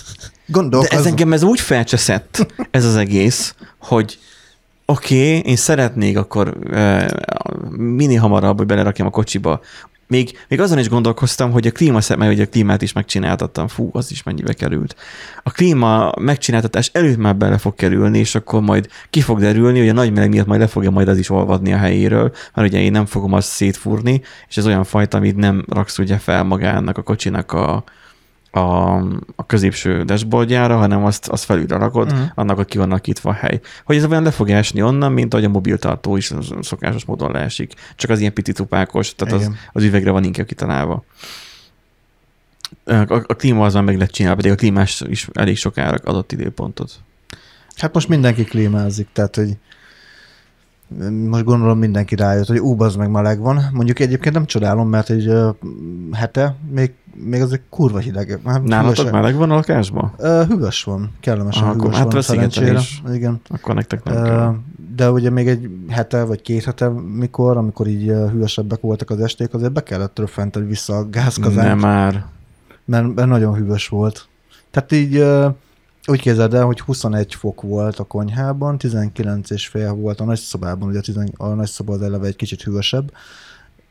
De 0.46 0.57
Gondolkozom. 0.57 0.99
ez 0.99 1.07
engem 1.07 1.33
ez 1.33 1.42
úgy 1.42 1.61
felcseszett, 1.61 2.55
ez 2.70 2.85
az 2.85 2.96
egész, 2.96 3.55
hogy 3.79 4.18
oké, 4.85 5.37
okay, 5.37 5.51
én 5.51 5.57
szeretnék 5.57 6.18
akkor 6.18 6.57
uh, 6.70 7.11
minél 7.77 8.20
hamarabb, 8.20 8.59
hogy 8.59 8.66
belerakjam 8.66 9.07
a 9.07 9.11
kocsiba. 9.11 9.61
Még, 10.11 10.38
még 10.49 10.61
azon 10.61 10.79
is 10.79 10.88
gondolkoztam, 10.88 11.51
hogy 11.51 11.66
a 11.66 11.70
klíma, 11.70 11.99
mert 12.16 12.33
ugye 12.33 12.42
a 12.42 12.49
klímát 12.49 12.83
is 12.83 12.92
megcsináltattam, 12.92 13.68
fú, 13.68 13.90
az 13.92 14.11
is 14.11 14.23
mennyibe 14.23 14.53
került. 14.53 14.96
A 15.42 15.51
klíma 15.51 16.12
megcsináltatás 16.20 16.90
előtt 16.92 17.16
már 17.16 17.37
bele 17.37 17.59
fog 17.59 17.75
kerülni, 17.75 18.18
és 18.18 18.35
akkor 18.35 18.61
majd 18.61 18.88
ki 19.11 19.20
fog 19.20 19.40
derülni, 19.40 19.79
hogy 19.79 19.88
a 19.88 19.92
nagy 19.92 20.12
meleg 20.12 20.29
miatt 20.29 20.46
majd 20.46 20.61
le 20.61 20.66
fogja 20.66 20.90
majd 20.90 21.09
az 21.09 21.18
is 21.18 21.31
olvadni 21.31 21.73
a 21.73 21.77
helyéről, 21.77 22.33
mert 22.55 22.68
ugye 22.68 22.81
én 22.81 22.90
nem 22.90 23.07
fogom 23.07 23.33
azt 23.33 23.49
szétfúrni, 23.49 24.23
és 24.49 24.57
ez 24.57 24.66
olyan 24.66 24.85
fajta, 24.85 25.16
amit 25.16 25.37
nem 25.37 25.64
raksz 25.68 25.99
ugye 25.99 26.18
fel 26.18 26.42
magának 26.42 26.99
a 26.99 27.03
kocsinak 27.03 27.53
a, 27.53 27.85
a, 28.50 28.94
a 29.36 29.46
középső 29.46 30.02
dashboardjára, 30.02 30.76
hanem 30.76 31.04
azt, 31.04 31.28
azt 31.28 31.44
felülre 31.44 31.76
rakod, 31.76 32.12
uh-huh. 32.12 32.28
annak, 32.34 32.56
hogy 32.56 32.66
ki 32.66 32.78
van 32.78 32.88
nakítva 32.88 33.30
a 33.30 33.32
hely. 33.32 33.60
Hogy 33.84 33.96
ez 33.96 34.04
olyan 34.04 34.22
le 34.22 34.30
fog 34.30 34.50
esni 34.50 34.82
onnan, 34.82 35.12
mint 35.12 35.34
ahogy 35.34 35.46
a 35.46 35.48
mobiltartó 35.48 36.16
is 36.16 36.32
szokásos 36.60 37.04
módon 37.04 37.30
leesik. 37.30 37.72
Csak 37.96 38.10
az 38.10 38.20
ilyen 38.20 38.32
pici 38.32 38.52
cupákos, 38.52 39.14
tehát 39.14 39.34
az, 39.34 39.40
Igen. 39.40 39.56
az 39.72 39.82
üvegre 39.82 40.10
van 40.10 40.24
inkább 40.24 40.46
kitalálva. 40.46 41.04
A, 42.84 43.14
a, 43.14 43.34
klíma 43.34 43.64
azon 43.64 43.84
meg 43.84 43.98
lett 43.98 44.10
csinálva, 44.10 44.36
pedig 44.36 44.52
a 44.52 44.54
klímás 44.54 45.02
is 45.06 45.28
elég 45.32 45.56
sokára 45.56 45.96
adott 46.04 46.32
időpontot. 46.32 46.92
Hát 47.76 47.94
most 47.94 48.08
mindenki 48.08 48.44
klímázik, 48.44 49.08
tehát 49.12 49.36
hogy 49.36 49.56
most 51.29 51.44
gondolom 51.44 51.79
mindenki 51.79 52.14
rájött, 52.14 52.46
hogy 52.46 52.59
ú, 52.59 52.83
az 52.83 52.96
meg 52.96 53.11
meleg 53.11 53.40
van. 53.40 53.61
Mondjuk 53.72 53.98
egyébként 53.98 54.35
nem 54.35 54.44
csodálom, 54.46 54.88
mert 54.88 55.11
egy 55.11 55.33
hete 56.12 56.57
még, 56.70 56.92
még 57.14 57.40
az 57.42 57.53
egy 57.53 57.61
kurva 57.68 57.98
hideg. 57.98 58.40
Hát 58.44 58.62
Nálatok 58.62 59.11
meleg 59.11 59.35
van 59.37 59.50
a 59.50 59.55
lakásban? 59.55 60.12
Hűvös 60.48 60.85
van, 60.85 61.11
kellemesen 61.20 61.62
Aha, 61.62 61.72
hűvös 61.72 61.90
van 61.90 62.00
átveszigetelés. 62.07 62.55
szerencsére. 62.57 63.14
Igen. 63.14 63.40
Akkor 63.48 63.74
nektek 63.74 64.03
nem 64.05 64.16
Ö, 64.16 64.22
kell. 64.22 64.55
De 64.96 65.11
ugye 65.11 65.31
még 65.31 65.48
egy 65.48 65.68
hete 65.88 66.24
vagy 66.24 66.42
két 66.42 66.64
hete, 66.64 66.88
mikor, 67.14 67.57
amikor 67.57 67.87
így 67.87 68.05
hűvösebbek 68.07 68.81
voltak 68.81 69.11
az 69.11 69.20
esték, 69.20 69.55
azért 69.55 69.72
be 69.72 69.83
kellett 69.83 70.18
röffenteni 70.18 70.66
vissza 70.66 70.94
a 70.96 71.00
Nem 71.00 71.11
gázkazánt, 71.11 71.81
már. 71.81 72.24
mert, 72.85 73.14
mert 73.14 73.29
nagyon 73.29 73.55
hűvös 73.55 73.88
volt. 73.88 74.29
Tehát 74.70 74.92
így 74.92 75.24
úgy 76.06 76.20
képzeld 76.20 76.54
el, 76.54 76.64
hogy 76.64 76.80
21 76.80 77.34
fok 77.34 77.62
volt 77.62 77.98
a 77.98 78.04
konyhában, 78.04 78.78
19 78.78 79.50
és 79.50 79.66
fél 79.68 79.92
volt 79.92 80.20
a 80.20 80.24
nagyszobában, 80.24 80.88
ugye 80.88 80.98
a, 80.98 81.02
10, 81.02 81.18
a 81.36 81.46
nagyszoba 81.48 81.92
az 81.92 82.02
eleve 82.02 82.26
egy 82.26 82.36
kicsit 82.36 82.62
hűvösebb, 82.62 83.12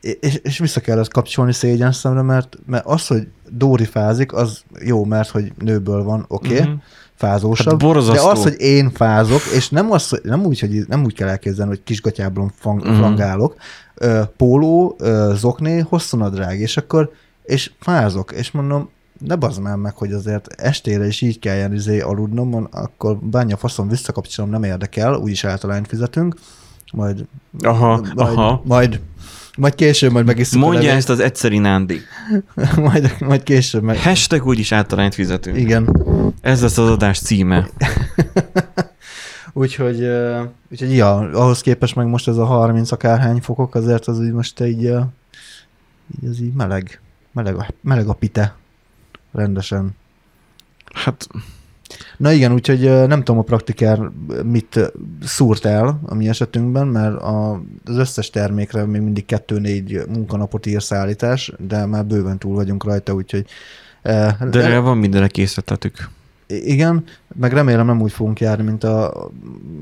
és, 0.00 0.34
és 0.42 0.58
vissza 0.58 0.80
kellett 0.80 1.12
kapcsolni 1.12 1.52
szégyen 1.52 1.92
szemre, 1.92 2.22
mert, 2.22 2.56
mert 2.66 2.86
az, 2.86 3.06
hogy 3.06 3.28
Dóri 3.48 3.84
fázik, 3.84 4.32
az 4.32 4.62
jó, 4.84 5.04
mert 5.04 5.28
hogy 5.28 5.52
nőből 5.58 6.02
van, 6.02 6.24
oké, 6.28 6.54
okay, 6.54 6.66
Mhm. 6.68 6.76
fázósabb, 7.14 7.82
Hát 7.82 7.92
de 8.12 8.20
az, 8.20 8.42
hogy 8.42 8.60
én 8.60 8.90
fázok, 8.90 9.40
és 9.54 9.68
nem, 9.68 9.90
az, 9.90 10.08
hogy- 10.08 10.20
nem, 10.22 10.44
úgy, 10.44 10.60
hogy, 10.60 10.84
nem 10.88 11.04
úgy 11.04 11.14
kell 11.14 11.28
elképzelni, 11.28 11.70
hogy 11.70 11.82
kisgatyáblon 11.84 12.50
fang, 12.54 12.84
Mhm. 12.84 12.94
frangálok, 12.96 13.54
ö, 13.94 14.22
póló, 14.36 14.96
zokné, 15.34 15.78
hosszú 15.78 16.16
nadrág, 16.16 16.60
és 16.60 16.76
akkor, 16.76 17.12
és 17.42 17.70
fázok, 17.80 18.32
és 18.32 18.50
mondom, 18.50 18.88
ne 19.20 19.36
bazd 19.36 19.60
már 19.60 19.76
meg, 19.76 19.96
hogy 19.96 20.12
azért 20.12 20.46
estére 20.46 21.06
is 21.06 21.20
így 21.20 21.38
kelljen 21.38 21.74
izé 21.74 22.00
aludnom, 22.00 22.68
akkor 22.70 23.18
bánja 23.18 23.56
faszom, 23.56 23.88
visszakapcsolom, 23.88 24.50
nem 24.50 24.62
érdekel, 24.62 25.14
úgyis 25.14 25.44
általányt 25.44 25.86
fizetünk, 25.86 26.34
majd, 26.92 27.24
Aha, 27.62 27.96
majd, 27.96 28.12
aha. 28.16 28.62
majd, 28.64 29.00
majd 29.56 29.74
később 29.74 30.12
majd 30.12 30.26
megisszuk 30.26 30.62
a 30.62 30.64
Mondja 30.64 30.80
levét. 30.80 30.96
ezt 30.96 31.08
az 31.08 31.20
egyszeri 31.20 31.58
nándi. 31.58 32.00
majd, 32.76 33.16
majd 33.18 33.42
később 33.42 33.82
meg... 33.82 33.98
Hashtag 33.98 34.46
úgyis 34.46 34.72
általányt 34.72 35.14
fizetünk. 35.14 35.56
Igen. 35.56 36.04
Ez 36.40 36.62
lesz 36.62 36.78
az 36.78 36.88
adás 36.88 37.18
címe. 37.18 37.68
Úgyhogy, 39.52 40.08
úgyhogy 40.70 40.94
ja, 40.94 41.16
ahhoz 41.16 41.60
képest 41.60 41.94
meg 41.94 42.06
most 42.06 42.28
ez 42.28 42.36
a 42.36 42.44
30 42.44 42.92
akárhány 42.92 43.40
fokok, 43.40 43.74
azért 43.74 44.06
az 44.06 44.18
úgy 44.18 44.32
most 44.32 44.60
így, 44.60 44.82
így 46.22 46.28
az 46.30 46.40
így 46.40 46.52
meleg. 46.52 47.00
Meleg 47.32 47.56
a, 47.56 47.66
meleg 47.80 48.08
a 48.08 48.12
pite. 48.12 48.54
Rendesen. 49.32 49.90
Hát 50.94 51.28
Na 52.16 52.32
igen, 52.32 52.52
úgyhogy 52.52 52.80
nem 52.80 53.18
tudom 53.22 53.38
a 53.38 53.42
praktikár 53.42 54.10
mit 54.44 54.92
szúrt 55.22 55.64
el 55.64 56.00
a 56.06 56.14
mi 56.14 56.28
esetünkben, 56.28 56.86
mert 56.86 57.16
a, 57.16 57.62
az 57.84 57.96
összes 57.96 58.30
termékre 58.30 58.84
még 58.84 59.00
mindig 59.00 59.24
2-4 59.28 60.08
munkanapot 60.08 60.66
ír 60.66 60.82
szállítás, 60.82 61.52
de 61.58 61.86
már 61.86 62.06
bőven 62.06 62.38
túl 62.38 62.54
vagyunk 62.54 62.84
rajta, 62.84 63.12
úgyhogy 63.12 63.46
de 64.02 64.36
legalább 64.38 64.82
van 64.82 64.98
mindenre 64.98 65.26
készítettük. 65.26 66.08
Igen, 66.46 67.04
meg 67.34 67.52
remélem 67.52 67.86
nem 67.86 68.00
úgy 68.00 68.12
fogunk 68.12 68.40
járni, 68.40 68.64
mint 68.64 68.84
a 68.84 69.30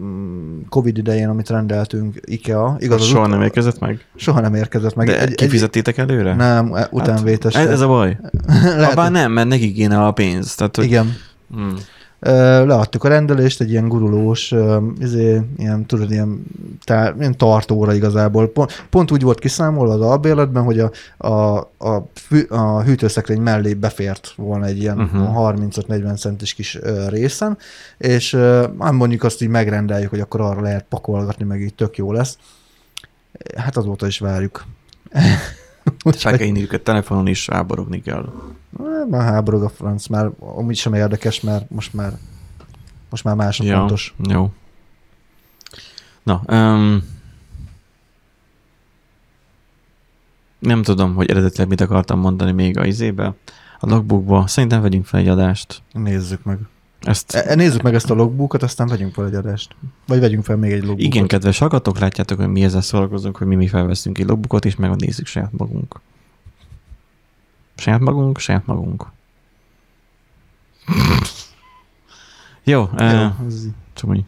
mm, 0.03 0.61
Covid 0.69 0.99
idején, 0.99 1.29
amit 1.29 1.49
rendeltünk 1.51 2.21
IKEA. 2.25 2.77
Igaz, 2.79 3.01
az 3.01 3.07
Soha 3.07 3.23
ut- 3.25 3.31
nem 3.31 3.43
érkezett 3.43 3.79
meg? 3.79 4.05
soha 4.17 4.41
nem 4.41 4.55
érkezett 4.55 4.95
meg. 4.95 5.07
De 5.07 5.27
kifizettétek 5.27 5.99
előre? 5.99 6.35
Nem, 6.35 6.75
e- 6.75 6.89
utánvétes. 6.91 7.55
Hát, 7.57 7.67
ez 7.69 7.81
a 7.81 7.87
baj. 7.89 8.19
Lehet, 8.63 8.91
Abban 8.93 9.13
nem, 9.13 9.33
mert 9.33 9.49
nekik 9.49 9.75
kéne 9.75 10.05
a 10.07 10.13
pénz. 10.13 10.55
Tehát, 10.55 10.77
hogy, 10.77 10.85
Igen. 10.85 11.17
Hmm. 11.55 11.75
Leadtuk 12.21 13.05
a 13.05 13.09
rendelést 13.09 13.61
egy 13.61 13.71
ilyen 13.71 13.89
gurulós, 13.89 14.55
izé, 15.01 15.41
ilyen, 15.57 15.87
tudod, 15.87 16.11
ilyen, 16.11 16.43
tá, 16.85 17.15
ilyen 17.19 17.37
tartóra 17.37 17.95
igazából. 17.95 18.49
Pont, 18.49 18.87
pont 18.91 19.11
úgy 19.11 19.23
volt 19.23 19.39
kiszámolva 19.39 19.93
az 19.93 20.01
albérletben, 20.01 20.63
hogy 20.63 20.79
a, 20.79 20.91
a, 21.17 21.57
a, 21.79 22.09
fű, 22.15 22.43
a 22.43 22.83
hűtőszekrény 22.83 23.41
mellé 23.41 23.75
befért 23.75 24.33
volna 24.37 24.65
egy 24.67 24.79
ilyen 24.79 24.97
Mhm. 24.97 25.21
uh-huh. 25.21 25.57
35-40 25.69 26.19
centis 26.19 26.55
kis 26.55 26.79
részen, 27.09 27.59
és 27.99 28.33
ö, 28.33 28.67
hát 28.79 28.93
mondjuk 28.93 29.23
azt 29.23 29.43
így 29.43 29.49
megrendeljük, 29.49 30.11
hogy 30.11 30.21
akkor 30.21 30.41
arra 30.41 30.61
lehet 30.61 30.85
pakolgatni, 30.89 31.45
meg 31.45 31.61
így 31.61 31.75
tök 31.75 31.97
jó 31.97 32.13
lesz. 32.13 32.39
Hát 33.57 33.77
azóta 33.77 34.07
is 34.07 34.19
várjuk. 34.19 34.65
Inni 36.39 36.63
őket 36.63 36.83
telefonon 36.83 37.27
is, 37.27 37.47
ráborogni 37.47 38.03
kell. 38.03 38.33
Már 39.11 39.23
háborog 39.33 39.63
a 39.63 39.69
franc, 39.69 40.07
már 40.07 40.31
amúgy 40.39 40.77
sem 40.77 40.95
érdekes, 40.95 41.41
mert 41.41 41.71
most 41.71 41.95
már 41.95 42.13
most 43.11 43.25
már 43.25 43.35
más 43.35 43.61
a 43.61 43.65
Ja, 43.65 43.79
fontos. 43.79 44.15
jó. 44.29 44.53
Na, 46.23 46.43
um, 46.47 47.03
nem 50.59 50.83
tudom, 50.83 51.15
hogy 51.15 51.31
eredetileg 51.31 51.69
mit 51.69 51.81
akartam 51.81 52.19
mondani 52.19 52.53
még 52.53 52.79
a 52.79 52.85
izébe, 52.85 53.35
a 53.81 53.89
logbookba. 53.89 54.47
Szerintem 54.47 54.81
vegyünk 54.81 55.07
fel 55.07 55.21
egy 55.21 55.29
adást. 55.29 55.83
Nézzük 55.93 56.45
meg. 56.45 56.59
Ezt 57.09 57.35
E- 57.35 57.55
Nézzük 57.55 57.83
meg 57.83 57.95
ezt 57.95 58.11
a 58.11 58.15
logbookot, 58.15 58.63
aztán 58.63 58.87
vegyünk 58.87 59.15
fel 59.15 59.27
egy 59.27 59.35
adást. 59.35 59.75
Vagy 60.07 60.21
vegyünk 60.21 60.45
fel 60.45 60.57
még 60.57 60.71
egy 60.73 60.79
logbookot. 60.79 61.05
igen, 61.05 61.27
kedves 61.27 61.59
hallgatók, 61.59 61.99
látjátok, 61.99 62.39
hogy 62.39 62.49
mi 62.49 62.65
ezzel 62.65 62.81
szórakozunk, 62.81 63.37
hogy 63.37 63.47
mi, 63.47 63.55
mi 63.55 63.67
felveszünk 63.69 64.19
egy 64.19 64.27
logbookot, 64.27 64.65
és 64.65 64.77
meg 64.77 64.97
nézzük 64.97 65.27
saját 65.27 65.53
magunk. 65.53 66.01
Saját 67.77 68.01
magunk, 68.01 68.39
saját 68.39 68.67
magunk. 68.67 69.07
Jó, 72.65 72.89
Jó, 72.99 73.07
így. 73.49 73.73
csak 73.93 74.11
úgy 74.11 74.25